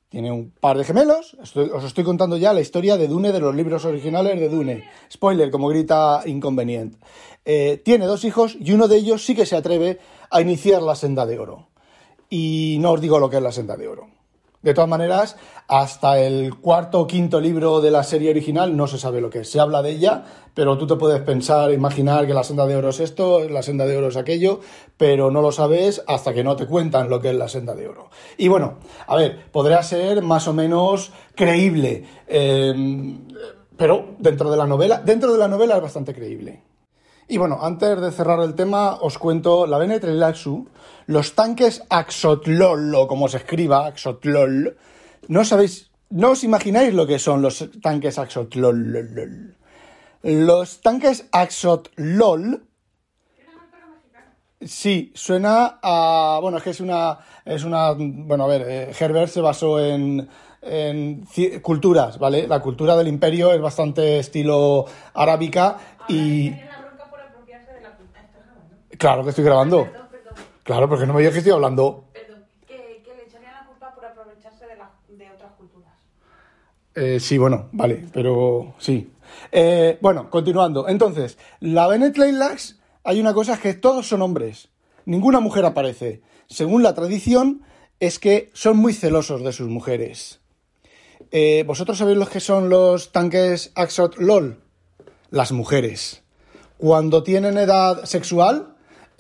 Tiene 0.09 0.33
un 0.33 0.50
par 0.50 0.76
de 0.76 0.85
gemelos, 0.85 1.37
os 1.40 1.85
estoy 1.85 2.02
contando 2.02 2.37
ya 2.37 2.52
la 2.52 2.61
historia 2.61 2.97
de 2.97 3.07
Dune, 3.07 3.30
de 3.30 3.38
los 3.38 3.54
libros 3.54 3.85
originales 3.85 4.40
de 4.40 4.49
Dune. 4.49 4.85
Spoiler, 5.12 5.52
como 5.52 5.69
grita 5.69 6.23
Inconvenient. 6.26 6.97
Eh, 7.45 7.80
tiene 7.85 8.07
dos 8.07 8.25
hijos 8.25 8.57
y 8.59 8.73
uno 8.73 8.88
de 8.88 8.97
ellos 8.97 9.25
sí 9.25 9.37
que 9.37 9.47
se 9.47 9.57
atreve 9.57 10.00
a 10.30 10.40
iniciar 10.40 10.83
la 10.83 10.97
senda 10.97 11.26
de 11.26 11.38
oro. 11.38 11.69
Y 12.28 12.78
no 12.80 12.92
os 12.92 13.00
digo 13.00 13.21
lo 13.21 13.30
que 13.30 13.37
es 13.37 13.42
la 13.42 13.52
senda 13.52 13.76
de 13.76 13.87
oro. 13.87 14.09
De 14.62 14.75
todas 14.75 14.90
maneras, 14.90 15.37
hasta 15.69 16.21
el 16.21 16.55
cuarto 16.57 17.00
o 17.00 17.07
quinto 17.07 17.40
libro 17.40 17.81
de 17.81 17.90
la 17.90 18.02
serie 18.02 18.29
original 18.29 18.76
no 18.76 18.87
se 18.87 18.99
sabe 18.99 19.23
lo 19.23 19.31
que 19.31 19.40
es. 19.40 19.50
Se 19.50 19.59
habla 19.59 19.81
de 19.81 19.93
ella, 19.93 20.25
pero 20.52 20.76
tú 20.76 20.87
te 20.87 20.97
puedes 20.97 21.23
pensar, 21.23 21.73
imaginar 21.73 22.26
que 22.26 22.35
la 22.35 22.45
senda 22.45 22.67
de 22.67 22.76
oro 22.76 22.90
es 22.90 23.00
esto, 23.00 23.49
la 23.49 23.62
senda 23.62 23.87
de 23.87 23.97
oro 23.97 24.09
es 24.09 24.19
aquello, 24.19 24.61
pero 24.99 25.31
no 25.31 25.40
lo 25.40 25.50
sabes 25.50 26.02
hasta 26.07 26.35
que 26.35 26.45
no 26.45 26.57
te 26.57 26.67
cuentan 26.67 27.09
lo 27.09 27.21
que 27.21 27.31
es 27.31 27.37
la 27.37 27.49
senda 27.49 27.75
de 27.75 27.88
oro. 27.88 28.11
Y 28.37 28.49
bueno, 28.49 28.75
a 29.07 29.17
ver, 29.17 29.50
podría 29.50 29.83
ser 29.83 30.21
más 30.21 30.47
o 30.47 30.52
menos 30.52 31.11
creíble, 31.35 32.05
eh, 32.26 32.75
pero 33.79 34.09
dentro 34.19 34.50
de 34.50 34.59
la 34.59 34.67
novela, 34.67 35.00
dentro 35.02 35.33
de 35.33 35.38
la 35.38 35.49
novela 35.49 35.76
es 35.76 35.83
bastante 35.83 36.12
creíble. 36.12 36.70
Y 37.30 37.38
bueno, 37.38 37.60
antes 37.62 38.00
de 38.00 38.10
cerrar 38.10 38.40
el 38.40 38.56
tema, 38.56 38.96
os 38.96 39.16
cuento 39.16 39.64
la 39.64 39.78
Laxu, 39.78 40.66
los 41.06 41.37
tanques 41.37 41.80
Axotlol, 41.88 42.92
o 42.92 43.06
como 43.06 43.28
se 43.28 43.37
escriba, 43.37 43.87
Axotlol. 43.87 44.76
No 45.28 45.44
sabéis, 45.44 45.92
no 46.10 46.30
os 46.30 46.42
imagináis 46.42 46.92
lo 46.92 47.06
que 47.06 47.20
son 47.20 47.40
los 47.40 47.70
tanques 47.80 48.18
Axotlol. 48.18 49.54
Los 50.25 50.80
tanques 50.80 51.28
Axotlol. 51.30 52.66
Sí, 54.60 55.12
suena 55.14 55.78
a. 55.80 56.40
Bueno, 56.42 56.58
es 56.58 56.64
que 56.64 56.70
es 56.70 56.80
una. 56.80 57.16
Es 57.44 57.62
una. 57.62 57.92
Bueno, 57.96 58.42
a 58.42 58.49
ver, 58.49 58.62
eh, 58.66 58.92
Herbert 58.99 59.30
se 59.30 59.40
basó 59.40 59.78
en, 59.78 60.28
en 60.62 61.25
culturas, 61.62 62.18
¿vale? 62.18 62.49
La 62.49 62.58
cultura 62.58 62.96
del 62.96 63.06
imperio 63.06 63.52
es 63.52 63.60
bastante 63.60 64.18
estilo 64.18 64.87
arábica 65.14 65.76
y. 66.08 66.52
Claro 68.99 69.25
que 69.25 69.30
estoy 69.30 69.44
grabando. 69.44 69.85
Perdón, 69.85 70.09
perdón. 70.11 70.35
Claro, 70.62 70.88
porque 70.88 71.06
no 71.06 71.14
me 71.14 71.20
digas 71.20 71.32
que 71.32 71.38
estoy 71.38 71.52
hablando. 71.52 72.04
Perdón, 72.12 72.44
que, 72.66 72.76
le 72.76 73.23
echarían 73.25 73.54
la 73.54 73.66
culpa 73.66 73.94
por 73.94 74.04
aprovecharse 74.04 74.66
de, 74.66 75.16
de 75.16 75.30
otras 75.30 75.52
culturas. 75.52 75.92
Eh, 76.94 77.20
sí, 77.20 77.38
bueno, 77.38 77.68
vale, 77.73 78.06
pero 78.12 78.75
sí. 78.78 79.12
Eh, 79.52 79.99
bueno, 80.00 80.30
continuando. 80.30 80.88
Entonces, 80.88 81.38
la 81.61 81.87
Bennett 81.87 82.16
Laylax, 82.16 82.78
hay 83.04 83.20
una 83.20 83.35
cosa 83.35 83.54
es 83.54 83.61
que 83.61 83.75
todos 83.75 84.09
son 84.09 84.23
hombres. 84.23 84.68
Ninguna 85.04 85.40
mujer 85.40 85.64
aparece. 85.64 86.23
Según 86.47 86.82
la 86.82 86.94
tradición, 86.94 87.62
es 88.00 88.18
que 88.18 88.50
son 88.54 88.76
muy 88.76 88.92
celosos 88.92 89.42
de 89.42 89.52
sus 89.52 89.68
mujeres. 89.68 90.40
Eh, 91.30 91.64
¿Vosotros 91.66 91.99
sabéis 91.99 92.18
los 92.18 92.30
que 92.30 92.40
son 92.40 92.68
los 92.68 93.12
tanques 93.12 93.73
Axot 93.75 94.16
LOL? 94.18 94.61
Las 95.30 95.52
mujeres. 95.52 96.23
Cuando 96.78 97.23
tienen 97.23 97.59
edad 97.59 98.04
sexual, 98.04 98.70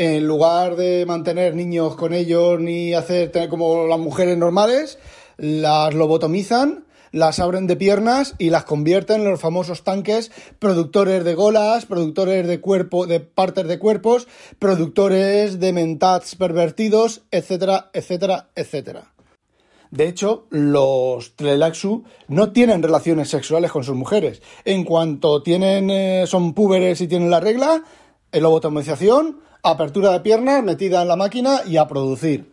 en 0.00 0.26
lugar 0.26 0.76
de 0.76 1.04
mantener 1.04 1.54
niños 1.54 1.94
con 1.94 2.14
ellos 2.14 2.58
ni 2.58 2.94
hacer 2.94 3.30
como 3.50 3.86
las 3.86 3.98
mujeres 3.98 4.38
normales, 4.38 4.98
las 5.36 5.92
lobotomizan, 5.92 6.86
las 7.12 7.38
abren 7.38 7.66
de 7.66 7.76
piernas 7.76 8.34
y 8.38 8.48
las 8.48 8.64
convierten 8.64 9.20
en 9.20 9.28
los 9.28 9.42
famosos 9.42 9.84
tanques 9.84 10.32
productores 10.58 11.22
de 11.22 11.34
golas, 11.34 11.84
productores 11.84 12.48
de 12.48 12.60
cuerpo, 12.62 13.06
de 13.06 13.20
partes 13.20 13.68
de 13.68 13.78
cuerpos, 13.78 14.26
productores 14.58 15.60
de 15.60 15.74
mentats 15.74 16.34
pervertidos, 16.34 17.20
etcétera, 17.30 17.90
etcétera, 17.92 18.48
etcétera. 18.54 19.12
De 19.90 20.08
hecho, 20.08 20.46
los 20.48 21.36
Tlelaxu 21.36 22.04
no 22.26 22.52
tienen 22.52 22.82
relaciones 22.82 23.28
sexuales 23.28 23.70
con 23.70 23.84
sus 23.84 23.96
mujeres. 23.96 24.40
En 24.64 24.84
cuanto 24.84 25.42
tienen, 25.42 25.90
eh, 25.90 26.24
son 26.26 26.54
púberes 26.54 27.02
y 27.02 27.06
tienen 27.06 27.28
la 27.28 27.40
regla, 27.40 27.82
en 28.32 28.42
lobotomización, 28.42 29.49
apertura 29.62 30.12
de 30.12 30.20
piernas, 30.20 30.62
metida 30.62 31.02
en 31.02 31.08
la 31.08 31.16
máquina 31.16 31.60
y 31.66 31.76
a 31.76 31.86
producir. 31.86 32.50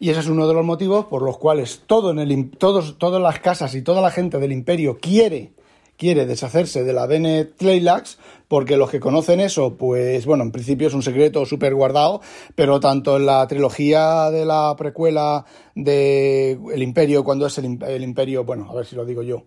Y 0.00 0.10
ese 0.10 0.20
es 0.20 0.28
uno 0.28 0.46
de 0.46 0.54
los 0.54 0.64
motivos 0.64 1.06
por 1.06 1.22
los 1.22 1.38
cuales 1.38 1.82
todo 1.86 2.12
en 2.12 2.20
el, 2.20 2.50
todos, 2.50 2.98
todas 2.98 3.20
las 3.20 3.40
casas 3.40 3.74
y 3.74 3.82
toda 3.82 4.00
la 4.00 4.12
gente 4.12 4.38
del 4.38 4.52
imperio 4.52 4.98
quiere, 5.00 5.52
quiere 5.96 6.24
deshacerse 6.24 6.84
de 6.84 6.92
la 6.92 7.06
Bene 7.06 7.44
Tleilax, 7.44 8.18
porque 8.46 8.76
los 8.76 8.90
que 8.90 9.00
conocen 9.00 9.40
eso, 9.40 9.74
pues 9.74 10.24
bueno, 10.24 10.44
en 10.44 10.52
principio 10.52 10.86
es 10.86 10.94
un 10.94 11.02
secreto 11.02 11.44
súper 11.44 11.74
guardado, 11.74 12.20
pero 12.54 12.78
tanto 12.78 13.16
en 13.16 13.26
la 13.26 13.44
trilogía 13.48 14.30
de 14.30 14.44
la 14.44 14.76
precuela 14.78 15.44
de 15.74 16.52
El 16.72 16.82
Imperio, 16.84 17.24
cuando 17.24 17.46
es 17.46 17.58
el, 17.58 17.82
el 17.82 18.04
Imperio, 18.04 18.44
bueno, 18.44 18.68
a 18.70 18.74
ver 18.74 18.86
si 18.86 18.94
lo 18.94 19.04
digo 19.04 19.22
yo, 19.22 19.42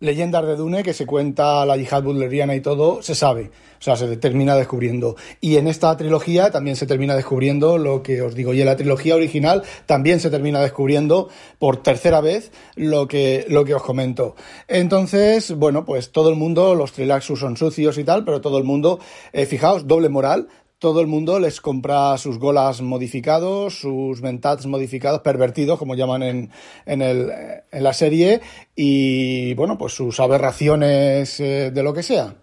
leyendas 0.00 0.44
de 0.46 0.56
Dune, 0.56 0.82
que 0.82 0.94
se 0.94 1.06
cuenta 1.06 1.64
la 1.64 1.76
yihad 1.76 2.02
butleriana 2.02 2.54
y 2.54 2.60
todo, 2.60 3.02
se 3.02 3.14
sabe. 3.14 3.50
O 3.78 3.82
sea, 3.82 3.96
se 3.96 4.14
termina 4.18 4.56
descubriendo. 4.56 5.16
Y 5.40 5.56
en 5.56 5.66
esta 5.66 5.96
trilogía 5.96 6.50
también 6.50 6.76
se 6.76 6.86
termina 6.86 7.14
descubriendo 7.14 7.78
lo 7.78 8.02
que 8.02 8.20
os 8.20 8.34
digo. 8.34 8.52
Y 8.52 8.60
en 8.60 8.66
la 8.66 8.76
trilogía 8.76 9.14
original 9.14 9.62
también 9.86 10.20
se 10.20 10.28
termina 10.28 10.60
descubriendo 10.60 11.30
por 11.58 11.82
tercera 11.82 12.20
vez 12.20 12.52
lo 12.76 13.08
que, 13.08 13.46
lo 13.48 13.64
que 13.64 13.74
os 13.74 13.82
comento. 13.82 14.36
Entonces, 14.68 15.52
bueno, 15.52 15.86
pues 15.86 16.12
todo 16.12 16.28
el 16.28 16.36
mundo, 16.36 16.74
los 16.74 16.92
Trilaxus 16.92 17.40
son 17.40 17.56
sucios 17.56 17.96
y 17.96 18.04
tal, 18.04 18.24
pero 18.24 18.42
todo 18.42 18.58
el 18.58 18.64
mundo, 18.64 19.00
eh, 19.32 19.46
fijaos, 19.46 19.86
doble 19.86 20.10
moral, 20.10 20.48
todo 20.80 21.02
el 21.02 21.06
mundo 21.06 21.38
les 21.38 21.60
compra 21.60 22.16
sus 22.16 22.38
golas 22.38 22.80
modificados, 22.80 23.78
sus 23.78 24.22
mentats 24.22 24.64
modificados, 24.66 25.20
pervertidos, 25.20 25.78
como 25.78 25.94
llaman 25.94 26.22
en, 26.22 26.50
en, 26.86 27.02
el, 27.02 27.30
en 27.70 27.84
la 27.84 27.92
serie, 27.92 28.40
y 28.74 29.52
bueno, 29.54 29.76
pues 29.76 29.92
sus 29.92 30.18
aberraciones 30.20 31.38
eh, 31.38 31.70
de 31.70 31.82
lo 31.82 31.92
que 31.92 32.02
sea. 32.02 32.34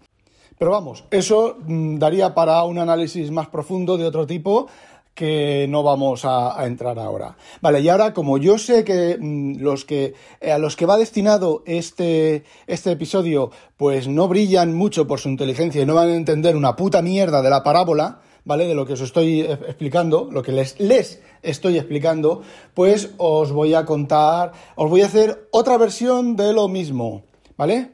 Pero 0.56 0.70
vamos, 0.70 1.04
eso 1.10 1.56
mm, 1.66 1.98
daría 1.98 2.32
para 2.32 2.62
un 2.62 2.78
análisis 2.78 3.30
más 3.32 3.48
profundo 3.48 3.98
de 3.98 4.04
otro 4.04 4.24
tipo 4.24 4.68
que 5.14 5.66
no 5.68 5.82
vamos 5.82 6.24
a, 6.24 6.64
entrar 6.64 6.96
ahora. 6.96 7.36
Vale, 7.60 7.80
y 7.80 7.88
ahora 7.88 8.14
como 8.14 8.38
yo 8.38 8.56
sé 8.56 8.84
que 8.84 9.18
mm, 9.20 9.58
los 9.58 9.84
que 9.84 10.14
eh, 10.40 10.52
a 10.52 10.58
los 10.58 10.76
que 10.76 10.86
va 10.86 10.96
destinado 10.96 11.64
este, 11.66 12.44
este 12.68 12.92
episodio 12.92 13.50
pues 13.76 14.06
no 14.06 14.28
brillan 14.28 14.74
mucho 14.74 15.08
por 15.08 15.18
su 15.18 15.28
inteligencia 15.28 15.82
y 15.82 15.86
no 15.86 15.96
van 15.96 16.10
a 16.10 16.14
entender 16.14 16.54
una 16.54 16.76
puta 16.76 17.02
mierda 17.02 17.42
de 17.42 17.50
la 17.50 17.64
parábola, 17.64 18.20
¿vale? 18.48 18.66
De 18.66 18.74
lo 18.74 18.86
que 18.86 18.94
os 18.94 19.02
estoy 19.02 19.42
explicando, 19.42 20.30
lo 20.32 20.42
que 20.42 20.52
les, 20.52 20.80
les 20.80 21.20
estoy 21.42 21.76
explicando, 21.76 22.42
pues 22.72 23.10
os 23.18 23.52
voy 23.52 23.74
a 23.74 23.84
contar, 23.84 24.52
os 24.74 24.88
voy 24.88 25.02
a 25.02 25.06
hacer 25.06 25.48
otra 25.52 25.76
versión 25.76 26.34
de 26.34 26.54
lo 26.54 26.66
mismo, 26.66 27.24
¿vale? 27.58 27.90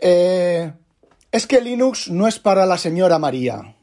Eh, 0.00 0.72
es 1.30 1.46
que 1.46 1.60
Linux 1.60 2.10
no 2.10 2.26
es 2.26 2.40
para 2.40 2.66
la 2.66 2.78
señora 2.78 3.20
María. 3.20 3.76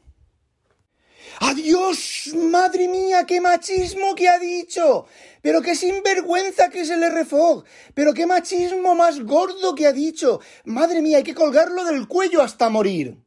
¡Adiós! 1.40 2.34
¡Madre 2.34 2.86
mía, 2.86 3.24
qué 3.26 3.40
machismo 3.40 4.14
que 4.14 4.28
ha 4.28 4.38
dicho! 4.38 5.06
Pero 5.40 5.62
qué 5.62 5.74
sinvergüenza 5.74 6.68
que 6.68 6.84
se 6.84 6.98
le 6.98 7.08
refog. 7.08 7.64
Pero 7.94 8.12
qué 8.12 8.26
machismo 8.26 8.94
más 8.94 9.20
gordo 9.24 9.74
que 9.74 9.86
ha 9.86 9.92
dicho. 9.92 10.40
Madre 10.66 11.00
mía, 11.00 11.16
hay 11.18 11.24
que 11.24 11.34
colgarlo 11.34 11.84
del 11.84 12.06
cuello 12.06 12.42
hasta 12.42 12.68
morir. 12.68 13.23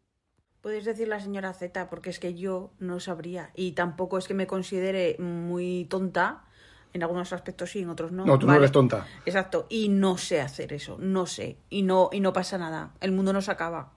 Puedes 0.68 0.84
decir 0.84 1.08
la 1.08 1.22
señora 1.22 1.54
Z, 1.54 1.90
porque 1.90 2.10
es 2.10 2.20
que 2.20 2.34
yo 2.34 2.72
no 2.80 3.00
sabría. 3.00 3.52
Y 3.56 3.72
tampoco 3.72 4.18
es 4.18 4.28
que 4.28 4.34
me 4.34 4.48
considere 4.48 5.16
muy 5.18 5.86
tonta. 5.90 6.44
En 6.92 7.04
algunos 7.04 7.32
aspectos 7.32 7.72
sí, 7.72 7.80
en 7.80 7.90
otros 7.90 8.12
no. 8.12 8.26
No, 8.26 8.38
tú 8.38 8.48
no 8.48 8.54
eres 8.54 8.74
tonta. 8.74 9.08
Exacto. 9.26 9.66
Y 9.70 9.88
no 9.88 10.18
sé 10.18 10.42
hacer 10.42 10.74
eso. 10.74 10.98
No 11.00 11.26
sé. 11.26 11.56
Y 11.70 11.84
no, 11.84 12.10
y 12.12 12.20
no 12.20 12.34
pasa 12.34 12.58
nada. 12.58 12.92
El 13.00 13.14
mundo 13.14 13.32
no 13.32 13.42
se 13.42 13.50
acaba. 13.50 13.94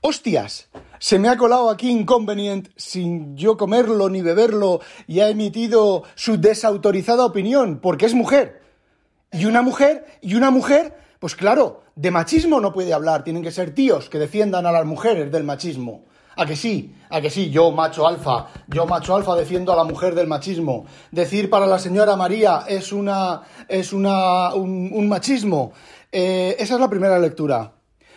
¡Hostias! 0.00 0.68
Se 0.98 1.20
me 1.20 1.28
ha 1.28 1.36
colado 1.36 1.70
aquí 1.70 1.90
Inconvenient 1.90 2.70
sin 2.74 3.36
yo 3.36 3.56
comerlo 3.56 4.08
ni 4.08 4.20
beberlo 4.20 4.80
y 5.06 5.20
ha 5.20 5.28
emitido 5.28 6.02
su 6.16 6.40
desautorizada 6.40 7.24
opinión 7.24 7.78
porque 7.78 8.06
es 8.06 8.14
mujer. 8.14 8.62
Y 9.30 9.44
una 9.44 9.62
mujer, 9.62 10.06
y 10.22 10.34
una 10.34 10.50
mujer 10.50 11.01
pues 11.22 11.36
claro, 11.36 11.82
de 11.94 12.10
machismo 12.10 12.58
no 12.58 12.72
puede 12.72 12.92
hablar, 12.92 13.22
tienen 13.22 13.44
que 13.44 13.52
ser 13.52 13.72
tíos 13.72 14.08
que 14.08 14.18
defiendan 14.18 14.66
a 14.66 14.72
las 14.72 14.84
mujeres 14.84 15.30
del 15.30 15.44
machismo. 15.44 16.02
¿A 16.34 16.44
que 16.44 16.56
sí? 16.56 16.96
¿A 17.10 17.20
que 17.20 17.30
sí? 17.30 17.48
Yo, 17.48 17.70
macho 17.70 18.08
alfa, 18.08 18.48
yo, 18.66 18.86
macho 18.86 19.14
alfa, 19.14 19.36
defiendo 19.36 19.72
a 19.72 19.76
la 19.76 19.84
mujer 19.84 20.16
del 20.16 20.26
machismo. 20.26 20.84
Decir 21.12 21.48
para 21.48 21.66
la 21.66 21.78
señora 21.78 22.16
María 22.16 22.64
es 22.66 22.90
una. 22.90 23.42
es 23.68 23.92
una. 23.92 24.52
un, 24.54 25.08
machismo. 25.08 25.70
Eh, 26.10 26.56
esa 26.58 26.74
es 26.74 26.80
la 26.80 26.90
primera 26.90 27.20
lectura. 27.20 27.70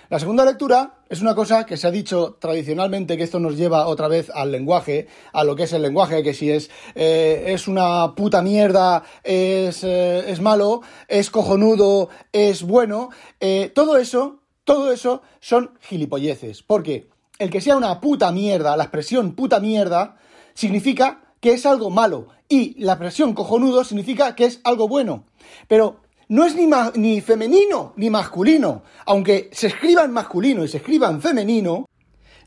La 0.10 0.18
segunda 0.18 0.44
lectura 0.44 0.95
es 1.16 1.22
una 1.22 1.34
cosa 1.34 1.66
que 1.66 1.78
se 1.78 1.88
ha 1.88 1.92
dicho 1.92 2.36
tradicionalmente, 2.40 3.16
que 3.16 3.24
esto 3.24 3.40
nos 3.40 3.56
lleva 3.56 3.88
otra 3.88 4.10
vez 4.10 4.30
al 4.34 4.52
lenguaje, 4.52 5.08
a 5.32 5.46
lo 5.46 5.56
que 5.56 5.64
es 5.64 5.72
el 5.72 5.82
lenguaje, 5.82 6.24
que 6.24 6.34
si 6.34 6.52
es, 6.52 6.70
eh, 6.94 7.46
es 7.48 7.70
una 7.70 8.16
puta 8.16 8.42
mierda, 8.42 9.02
es, 9.24 9.86
eh, 9.86 10.30
es, 10.30 10.42
malo, 10.42 10.82
es 11.08 11.30
cojonudo, 11.30 12.10
es 12.34 12.64
bueno, 12.64 13.12
eh, 13.40 13.72
todo 13.74 13.96
eso, 13.96 14.42
todo 14.66 14.92
eso 14.92 15.22
son 15.40 15.72
gilipolleces. 15.80 16.64
Porque 16.64 17.08
el 17.40 17.50
que 17.50 17.62
sea 17.62 17.78
una 17.78 18.02
puta 18.02 18.34
mierda, 18.34 18.76
la 18.76 18.84
expresión 18.84 19.36
puta 19.36 19.62
mierda, 19.62 20.18
significa 20.54 21.22
que 21.40 21.54
es 21.54 21.66
algo 21.66 21.90
malo. 21.90 22.28
Y 22.50 22.78
la 22.84 22.94
expresión 22.94 23.34
cojonudo 23.34 23.86
significa 23.86 24.36
que 24.36 24.44
es 24.44 24.60
algo 24.66 24.90
bueno. 24.90 25.24
Pero 25.70 26.02
no 26.28 26.46
es 26.46 26.56
ni, 26.56 26.70
ni 26.96 27.22
femenino 27.22 27.94
ni 27.98 28.10
masculino. 28.10 28.84
Aunque 29.06 29.50
se 29.52 29.68
escriba 29.68 30.04
en 30.04 30.12
masculino 30.12 30.64
y 30.64 30.68
se 30.68 30.78
escriba 30.78 31.10
en 31.10 31.22
femenino, 31.22 31.86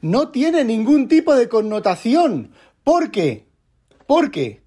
no 0.00 0.28
tiene 0.28 0.64
ningún 0.64 1.08
tipo 1.08 1.34
de 1.34 1.48
connotación. 1.48 2.52
¿Por 2.84 3.10
qué? 3.10 3.46
Porque 4.06 4.62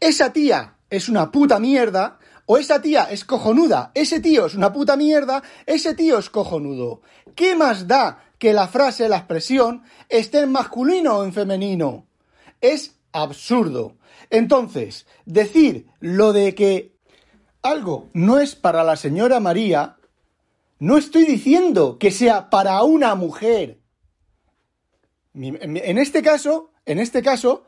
esa 0.00 0.32
tía 0.32 0.76
es 0.90 1.08
una 1.08 1.30
puta 1.30 1.58
mierda 1.58 2.18
o 2.46 2.58
esa 2.58 2.80
tía 2.80 3.04
es 3.10 3.24
cojonuda, 3.24 3.90
ese 3.94 4.20
tío 4.20 4.46
es 4.46 4.54
una 4.54 4.72
puta 4.72 4.96
mierda, 4.96 5.42
ese 5.66 5.94
tío 5.94 6.18
es 6.18 6.30
cojonudo. 6.30 7.02
¿Qué 7.34 7.56
más 7.56 7.88
da 7.88 8.24
que 8.38 8.52
la 8.52 8.68
frase, 8.68 9.08
la 9.08 9.16
expresión, 9.16 9.82
esté 10.08 10.40
en 10.40 10.52
masculino 10.52 11.18
o 11.18 11.24
en 11.24 11.32
femenino? 11.32 12.06
Es 12.60 12.96
absurdo. 13.12 13.96
Entonces, 14.30 15.06
decir 15.24 15.88
lo 16.00 16.32
de 16.32 16.54
que 16.54 16.95
algo 17.66 18.08
no 18.12 18.38
es 18.38 18.54
para 18.54 18.84
la 18.84 18.96
señora 18.96 19.40
María, 19.40 19.96
no 20.78 20.96
estoy 20.96 21.24
diciendo 21.24 21.98
que 21.98 22.10
sea 22.10 22.50
para 22.50 22.82
una 22.82 23.14
mujer. 23.14 23.80
En 25.34 25.98
este 25.98 26.22
caso, 26.22 26.70
en 26.84 26.98
este 26.98 27.22
caso, 27.22 27.64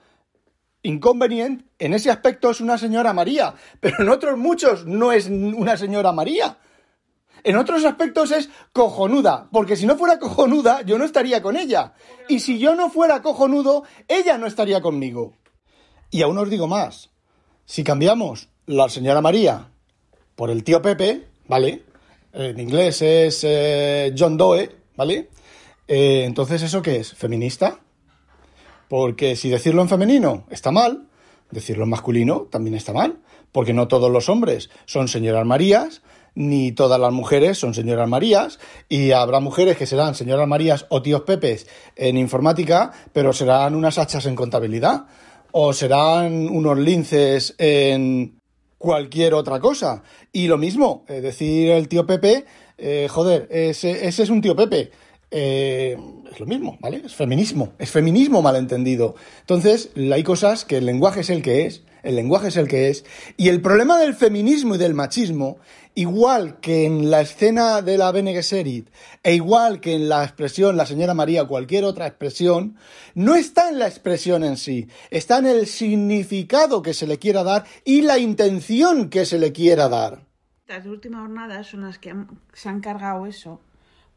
inconveniente, 0.82 1.64
en 1.78 1.94
ese 1.94 2.10
aspecto 2.10 2.50
es 2.50 2.60
una 2.60 2.78
señora 2.78 3.12
María, 3.12 3.54
pero 3.80 4.02
en 4.02 4.08
otros 4.08 4.38
muchos 4.38 4.86
no 4.86 5.12
es 5.12 5.26
una 5.28 5.76
señora 5.76 6.12
María. 6.12 6.58
En 7.44 7.56
otros 7.56 7.84
aspectos 7.84 8.32
es 8.32 8.50
cojonuda, 8.72 9.48
porque 9.52 9.76
si 9.76 9.86
no 9.86 9.96
fuera 9.96 10.18
cojonuda, 10.18 10.82
yo 10.82 10.98
no 10.98 11.04
estaría 11.04 11.40
con 11.40 11.56
ella. 11.56 11.94
Y 12.28 12.40
si 12.40 12.58
yo 12.58 12.74
no 12.74 12.90
fuera 12.90 13.22
cojonudo, 13.22 13.84
ella 14.08 14.38
no 14.38 14.46
estaría 14.46 14.80
conmigo. 14.80 15.34
Y 16.10 16.22
aún 16.22 16.38
os 16.38 16.50
digo 16.50 16.66
más, 16.66 17.10
si 17.64 17.84
cambiamos 17.84 18.48
la 18.66 18.88
señora 18.88 19.20
María 19.20 19.70
por 20.38 20.50
el 20.50 20.62
tío 20.62 20.80
Pepe, 20.80 21.24
¿vale? 21.48 21.82
En 22.32 22.60
inglés 22.60 23.02
es 23.02 23.42
eh, 23.42 24.14
John 24.16 24.36
Doe, 24.36 24.70
¿vale? 24.96 25.30
Eh, 25.88 26.22
entonces, 26.24 26.62
¿eso 26.62 26.80
qué 26.80 26.98
es? 26.98 27.12
¿Feminista? 27.12 27.80
Porque 28.86 29.34
si 29.34 29.48
decirlo 29.50 29.82
en 29.82 29.88
femenino 29.88 30.46
está 30.48 30.70
mal, 30.70 31.08
decirlo 31.50 31.82
en 31.82 31.90
masculino 31.90 32.42
también 32.42 32.76
está 32.76 32.92
mal, 32.92 33.18
porque 33.50 33.72
no 33.72 33.88
todos 33.88 34.12
los 34.12 34.28
hombres 34.28 34.70
son 34.86 35.08
señoras 35.08 35.44
Marías, 35.44 36.02
ni 36.36 36.70
todas 36.70 37.00
las 37.00 37.12
mujeres 37.12 37.58
son 37.58 37.74
señoras 37.74 38.08
Marías, 38.08 38.60
y 38.88 39.10
habrá 39.10 39.40
mujeres 39.40 39.76
que 39.76 39.86
serán 39.86 40.14
señoras 40.14 40.46
Marías 40.46 40.86
o 40.88 41.02
tíos 41.02 41.22
Pepes 41.22 41.66
en 41.96 42.16
informática, 42.16 42.92
pero 43.12 43.32
serán 43.32 43.74
unas 43.74 43.98
hachas 43.98 44.24
en 44.26 44.36
contabilidad, 44.36 45.06
o 45.50 45.72
serán 45.72 46.48
unos 46.48 46.78
linces 46.78 47.56
en 47.58 48.37
cualquier 48.78 49.34
otra 49.34 49.60
cosa. 49.60 50.02
Y 50.32 50.46
lo 50.46 50.56
mismo, 50.56 51.04
es 51.08 51.22
decir 51.22 51.70
el 51.70 51.88
tío 51.88 52.06
Pepe, 52.06 52.44
eh, 52.78 53.08
joder, 53.10 53.48
ese, 53.50 54.06
ese, 54.06 54.22
es 54.22 54.30
un 54.30 54.40
tío 54.40 54.56
Pepe. 54.56 54.90
Eh, 55.30 55.96
es 56.30 56.40
lo 56.40 56.46
mismo, 56.46 56.78
¿vale? 56.80 57.02
Es 57.04 57.14
feminismo, 57.14 57.74
es 57.78 57.90
feminismo 57.90 58.40
malentendido. 58.42 59.14
Entonces, 59.40 59.90
hay 59.96 60.22
cosas 60.22 60.64
que 60.64 60.78
el 60.78 60.86
lenguaje 60.86 61.20
es 61.20 61.30
el 61.30 61.42
que 61.42 61.66
es, 61.66 61.82
el 62.02 62.16
lenguaje 62.16 62.48
es 62.48 62.56
el 62.56 62.68
que 62.68 62.88
es, 62.88 63.04
y 63.36 63.48
el 63.48 63.60
problema 63.60 63.98
del 63.98 64.14
feminismo 64.14 64.74
y 64.74 64.78
del 64.78 64.94
machismo, 64.94 65.58
igual 65.94 66.60
que 66.60 66.86
en 66.86 67.10
la 67.10 67.20
escena 67.20 67.82
de 67.82 67.98
la 67.98 68.12
Bene 68.12 68.32
Gesserit, 68.32 68.88
e 69.22 69.34
igual 69.34 69.80
que 69.80 69.94
en 69.94 70.08
la 70.08 70.24
expresión 70.24 70.76
la 70.76 70.86
señora 70.86 71.12
María 71.12 71.44
cualquier 71.44 71.84
otra 71.84 72.06
expresión, 72.06 72.76
no 73.14 73.34
está 73.34 73.68
en 73.68 73.78
la 73.78 73.88
expresión 73.88 74.44
en 74.44 74.56
sí, 74.56 74.88
está 75.10 75.38
en 75.38 75.46
el 75.46 75.66
significado 75.66 76.80
que 76.82 76.94
se 76.94 77.06
le 77.06 77.18
quiera 77.18 77.42
dar 77.42 77.64
y 77.84 78.02
la 78.02 78.18
intención 78.18 79.10
que 79.10 79.26
se 79.26 79.38
le 79.38 79.52
quiera 79.52 79.88
dar. 79.88 80.26
Las 80.66 80.86
últimas 80.86 81.22
jornadas 81.22 81.66
son 81.66 81.82
las 81.82 81.98
que 81.98 82.14
se 82.52 82.68
han 82.68 82.80
cargado 82.80 83.26
eso 83.26 83.60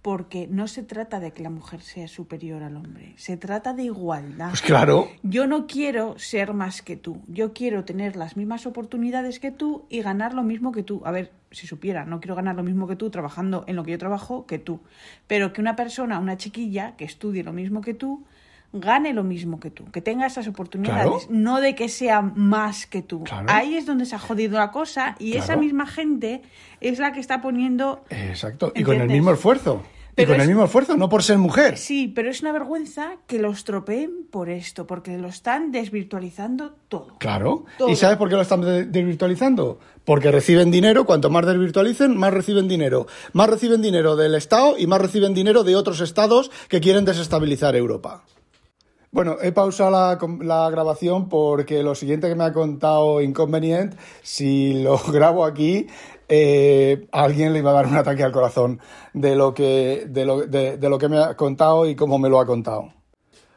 porque 0.02 0.48
no 0.48 0.68
se 0.68 0.84
trata 0.84 1.20
de 1.20 1.32
que 1.32 1.44
la 1.44 1.50
mujer 1.50 1.82
sea 1.82 2.08
superior 2.08 2.64
al 2.64 2.76
hombre, 2.76 3.14
se 3.18 3.38
trata 3.38 3.74
de 3.74 3.84
igualdad. 3.84 4.50
Pues 4.50 4.62
claro. 4.62 5.08
Yo 5.22 5.46
no 5.48 5.68
quiero 5.68 6.18
ser 6.18 6.54
más 6.54 6.82
que 6.82 6.98
tú, 6.98 7.22
yo 7.28 7.54
quiero 7.54 7.86
tener 7.86 8.16
las 8.16 8.36
mismas 8.36 8.66
oportunidades 8.66 9.40
que 9.40 9.52
tú 9.52 9.86
y 9.90 10.02
ganar 10.02 10.34
lo 10.34 10.44
mismo 10.44 10.72
que 10.72 10.84
tú. 10.84 11.02
A 11.06 11.12
ver, 11.12 11.32
si 11.52 11.68
supiera, 11.68 12.06
no 12.06 12.20
quiero 12.20 12.36
ganar 12.36 12.56
lo 12.56 12.64
mismo 12.64 12.88
que 12.88 12.96
tú 12.96 13.10
trabajando 13.10 13.64
en 13.68 13.76
lo 13.76 13.84
que 13.84 13.92
yo 13.92 13.98
trabajo 13.98 14.46
que 14.46 14.58
tú, 14.58 14.80
pero 15.28 15.54
que 15.54 15.62
una 15.62 15.76
persona, 15.76 16.20
una 16.20 16.38
chiquilla 16.38 16.96
que 16.96 17.06
estudie 17.06 17.44
lo 17.44 17.54
mismo 17.54 17.82
que 17.82 17.94
tú, 17.94 18.26
gane 18.74 19.14
lo 19.14 19.24
mismo 19.24 19.60
que 19.60 19.70
tú, 19.70 19.86
que 19.92 20.02
tenga 20.02 20.26
esas 20.26 20.48
oportunidades, 20.48 21.30
no 21.30 21.60
de 21.60 21.76
que 21.76 21.90
sea 21.90 22.22
más 22.22 22.86
que 22.86 23.02
tú. 23.02 23.24
Ahí 23.48 23.76
es 23.76 23.86
donde 23.86 24.06
se 24.06 24.16
ha 24.16 24.20
jodido 24.20 24.58
la 24.58 24.72
cosa 24.72 25.16
y 25.20 25.38
esa 25.38 25.56
misma 25.56 25.86
gente 25.86 26.42
es 26.80 27.00
la 27.00 27.12
que 27.12 27.20
está 27.20 27.42
poniendo... 27.42 28.04
Exacto, 28.10 28.72
y 28.76 28.84
con 28.84 29.00
el 29.02 29.10
mismo 29.10 29.32
esfuerzo. 29.32 29.84
y 30.16 30.26
con 30.26 30.40
el 30.40 30.48
mismo 30.48 30.64
esfuerzo, 30.64 30.96
no 30.96 31.10
por 31.10 31.24
ser 31.24 31.38
mujer. 31.38 31.78
Sí, 31.78 32.08
pero 32.08 32.30
es 32.30 32.42
una 32.42 32.54
vergüenza 32.54 33.18
que 33.28 33.40
los 33.40 33.58
estropeen 33.58 34.26
por 34.30 34.50
esto, 34.50 34.88
porque 34.88 35.18
lo 35.18 35.28
están 35.28 35.72
desvirtualizando 35.72 36.76
todo. 36.88 37.18
Claro. 37.18 37.66
¿Y 37.88 37.96
sabes 37.96 38.18
por 38.18 38.30
qué 38.30 38.36
lo 38.36 38.42
están 38.42 38.62
desvirtualizando? 38.62 39.80
Porque 40.06 40.32
reciben 40.32 40.72
dinero, 40.72 41.06
cuanto 41.06 41.30
más 41.30 41.46
desvirtualicen, 41.46 42.18
más 42.18 42.34
reciben 42.34 42.68
dinero. 42.68 43.08
Más 43.34 43.50
reciben 43.50 43.82
dinero 43.82 44.16
del 44.16 44.36
Estado 44.36 44.78
y 44.78 44.88
más 44.88 45.02
reciben 45.02 45.34
dinero 45.34 45.64
de 45.64 45.76
otros 45.76 46.00
estados 46.02 46.52
que 46.70 46.80
quieren 46.80 47.06
desestabilizar 47.06 47.76
Europa. 47.76 48.24
Bueno, 49.14 49.38
he 49.42 49.52
pausado 49.52 49.92
la, 50.42 50.70
grabación 50.70 51.28
porque 51.28 51.84
lo 51.84 51.96
siguiente 51.96 52.30
que 52.30 52.36
me 52.36 52.46
ha 52.46 52.54
contado 52.54 53.22
Inconvenient, 53.22 53.94
si 54.22 54.82
lo 54.82 54.98
grabo 55.12 55.44
aquí, 55.44 55.88
eh, 56.30 57.08
alguien 57.12 57.52
le 57.52 57.60
iba 57.60 57.72
a 57.72 57.74
dar 57.74 57.88
un 57.88 57.98
ataque 57.98 58.24
al 58.24 58.32
corazón 58.32 58.80
de 59.14 59.36
lo 59.36 59.54
que, 59.54 60.06
de 60.08 60.26
lo, 60.26 60.48
de, 60.48 60.78
lo 60.82 60.98
que 60.98 61.10
me 61.10 61.18
ha 61.18 61.36
contado 61.36 61.86
y 61.88 61.96
cómo 61.96 62.20
me 62.20 62.30
lo 62.30 62.40
ha 62.40 62.46
contado. 62.46 62.94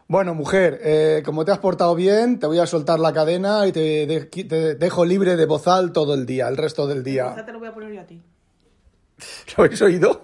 Bueno, 0.09 0.35
mujer, 0.35 0.81
eh, 0.83 1.23
como 1.25 1.45
te 1.45 1.53
has 1.53 1.61
portado 1.61 1.95
bien, 1.95 2.41
te 2.41 2.49
voy 2.49 2.59
a 2.59 2.67
soltar 2.67 2.99
la 2.99 3.13
cadena 3.13 3.65
y 3.69 3.71
te, 3.71 4.75
dejo 4.75 5.05
libre 5.05 5.37
de 5.37 5.47
bozal 5.47 5.93
todo 5.93 6.15
el 6.15 6.27
día, 6.27 6.49
el 6.49 6.57
resto 6.57 6.89
del 6.89 7.05
día. 7.05 7.33
te 7.47 7.53
lo 7.53 7.61
voy 7.61 7.69
a 7.69 7.75
poner 7.75 7.93
yo 7.93 8.01
a 8.01 8.07
ti. 8.07 8.21
¿Lo 9.57 9.65
habéis 9.65 9.81
oído? 9.83 10.21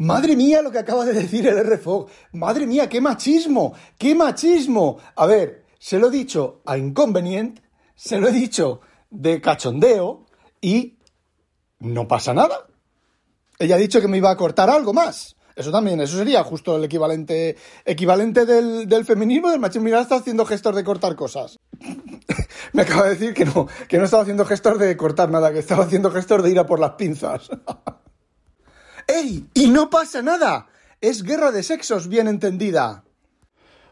Madre 0.00 0.34
mía 0.34 0.62
lo 0.62 0.70
que 0.70 0.78
acaba 0.78 1.04
de 1.04 1.12
decir 1.12 1.46
el 1.46 1.62
RFOG. 1.62 2.08
Madre 2.32 2.66
mía, 2.66 2.88
qué 2.88 3.02
machismo, 3.02 3.74
qué 3.98 4.14
machismo. 4.14 4.96
A 5.14 5.26
ver, 5.26 5.66
se 5.78 5.98
lo 5.98 6.08
he 6.08 6.10
dicho 6.10 6.62
a 6.64 6.78
Inconvenient, 6.78 7.60
se 7.94 8.18
lo 8.18 8.28
he 8.28 8.32
dicho 8.32 8.80
de 9.10 9.42
cachondeo 9.42 10.24
y 10.58 10.96
no 11.80 12.08
pasa 12.08 12.32
nada. 12.32 12.66
Ella 13.58 13.74
ha 13.74 13.78
dicho 13.78 14.00
que 14.00 14.08
me 14.08 14.16
iba 14.16 14.30
a 14.30 14.36
cortar 14.38 14.70
algo 14.70 14.94
más. 14.94 15.36
Eso 15.54 15.70
también, 15.70 16.00
eso 16.00 16.16
sería 16.16 16.42
justo 16.44 16.76
el 16.78 16.84
equivalente, 16.84 17.58
equivalente 17.84 18.46
del, 18.46 18.88
del 18.88 19.04
feminismo, 19.04 19.50
del 19.50 19.60
machismo. 19.60 19.84
Mira, 19.84 20.00
está 20.00 20.14
haciendo 20.14 20.46
gestos 20.46 20.74
de 20.76 20.82
cortar 20.82 21.14
cosas. 21.14 21.58
me 22.72 22.82
acaba 22.82 23.04
de 23.04 23.10
decir 23.10 23.34
que 23.34 23.44
no, 23.44 23.68
que 23.86 23.98
no 23.98 24.04
estaba 24.04 24.22
haciendo 24.22 24.46
gestos 24.46 24.78
de 24.78 24.96
cortar 24.96 25.28
nada, 25.28 25.52
que 25.52 25.58
estaba 25.58 25.84
haciendo 25.84 26.10
gestos 26.10 26.42
de 26.42 26.50
ir 26.52 26.58
a 26.58 26.64
por 26.64 26.80
las 26.80 26.92
pinzas. 26.92 27.50
¡Ey! 29.10 29.44
Y 29.54 29.68
no 29.70 29.90
pasa 29.90 30.22
nada. 30.22 30.68
Es 31.00 31.24
guerra 31.24 31.50
de 31.50 31.64
sexos 31.64 32.08
bien 32.08 32.28
entendida. 32.28 33.02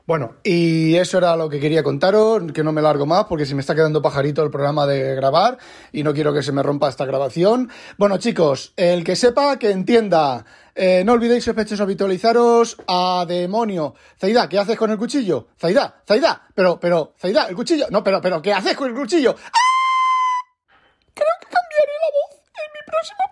Bueno, 0.07 0.37
y 0.45 0.95
eso 0.95 1.19
era 1.19 1.37
lo 1.37 1.51
que 1.51 1.59
quería 1.59 1.83
contaros, 1.83 2.53
que 2.53 2.63
no 2.63 2.73
me 2.73 2.81
largo 2.81 3.05
más 3.05 3.25
porque 3.25 3.45
se 3.45 3.55
me 3.55 3.61
está 3.61 3.75
quedando 3.75 4.01
pajarito 4.01 4.45
el 4.45 4.51
programa 4.51 4.87
de 4.87 5.17
grabar 5.17 5.59
y 5.93 6.03
no 6.03 6.15
quiero 6.15 6.33
que 6.33 6.43
se 6.43 6.53
me 6.53 6.63
rompa 6.63 6.89
esta 6.89 7.05
grabación. 7.05 7.69
Bueno, 7.99 8.17
chicos, 8.19 8.73
el 8.77 9.03
que 9.03 9.17
sepa, 9.17 9.59
que 9.59 9.71
entienda. 9.71 10.45
Eh, 10.75 11.03
no 11.05 11.15
olvidéis, 11.15 11.45
sospechosos, 11.45 11.81
habitualizaros 11.81 12.77
a 12.87 13.27
demonio. 13.29 13.95
Zaida, 14.19 14.49
¿qué 14.49 14.59
haces 14.59 14.79
con 14.79 14.93
el 14.93 14.99
cuchillo? 14.99 15.49
Zaida, 15.61 16.01
Zaida, 16.07 16.43
pero, 16.55 16.79
pero, 16.79 17.15
Zaida, 17.19 17.49
el 17.49 17.57
cuchillo. 17.57 17.87
No, 17.91 18.05
pero, 18.05 18.21
pero, 18.21 18.41
¿qué 18.41 18.53
haces 18.53 18.77
con 18.77 18.89
el 18.89 18.95
cuchillo? 18.95 19.35
¡Ah! 19.37 19.59
Creo 21.13 21.35
que 21.41 21.49
cambiaré 21.49 21.93
la 22.01 22.11
voz 22.15 22.41
en 22.41 22.73
mi 22.73 22.87
próximo 22.87 23.29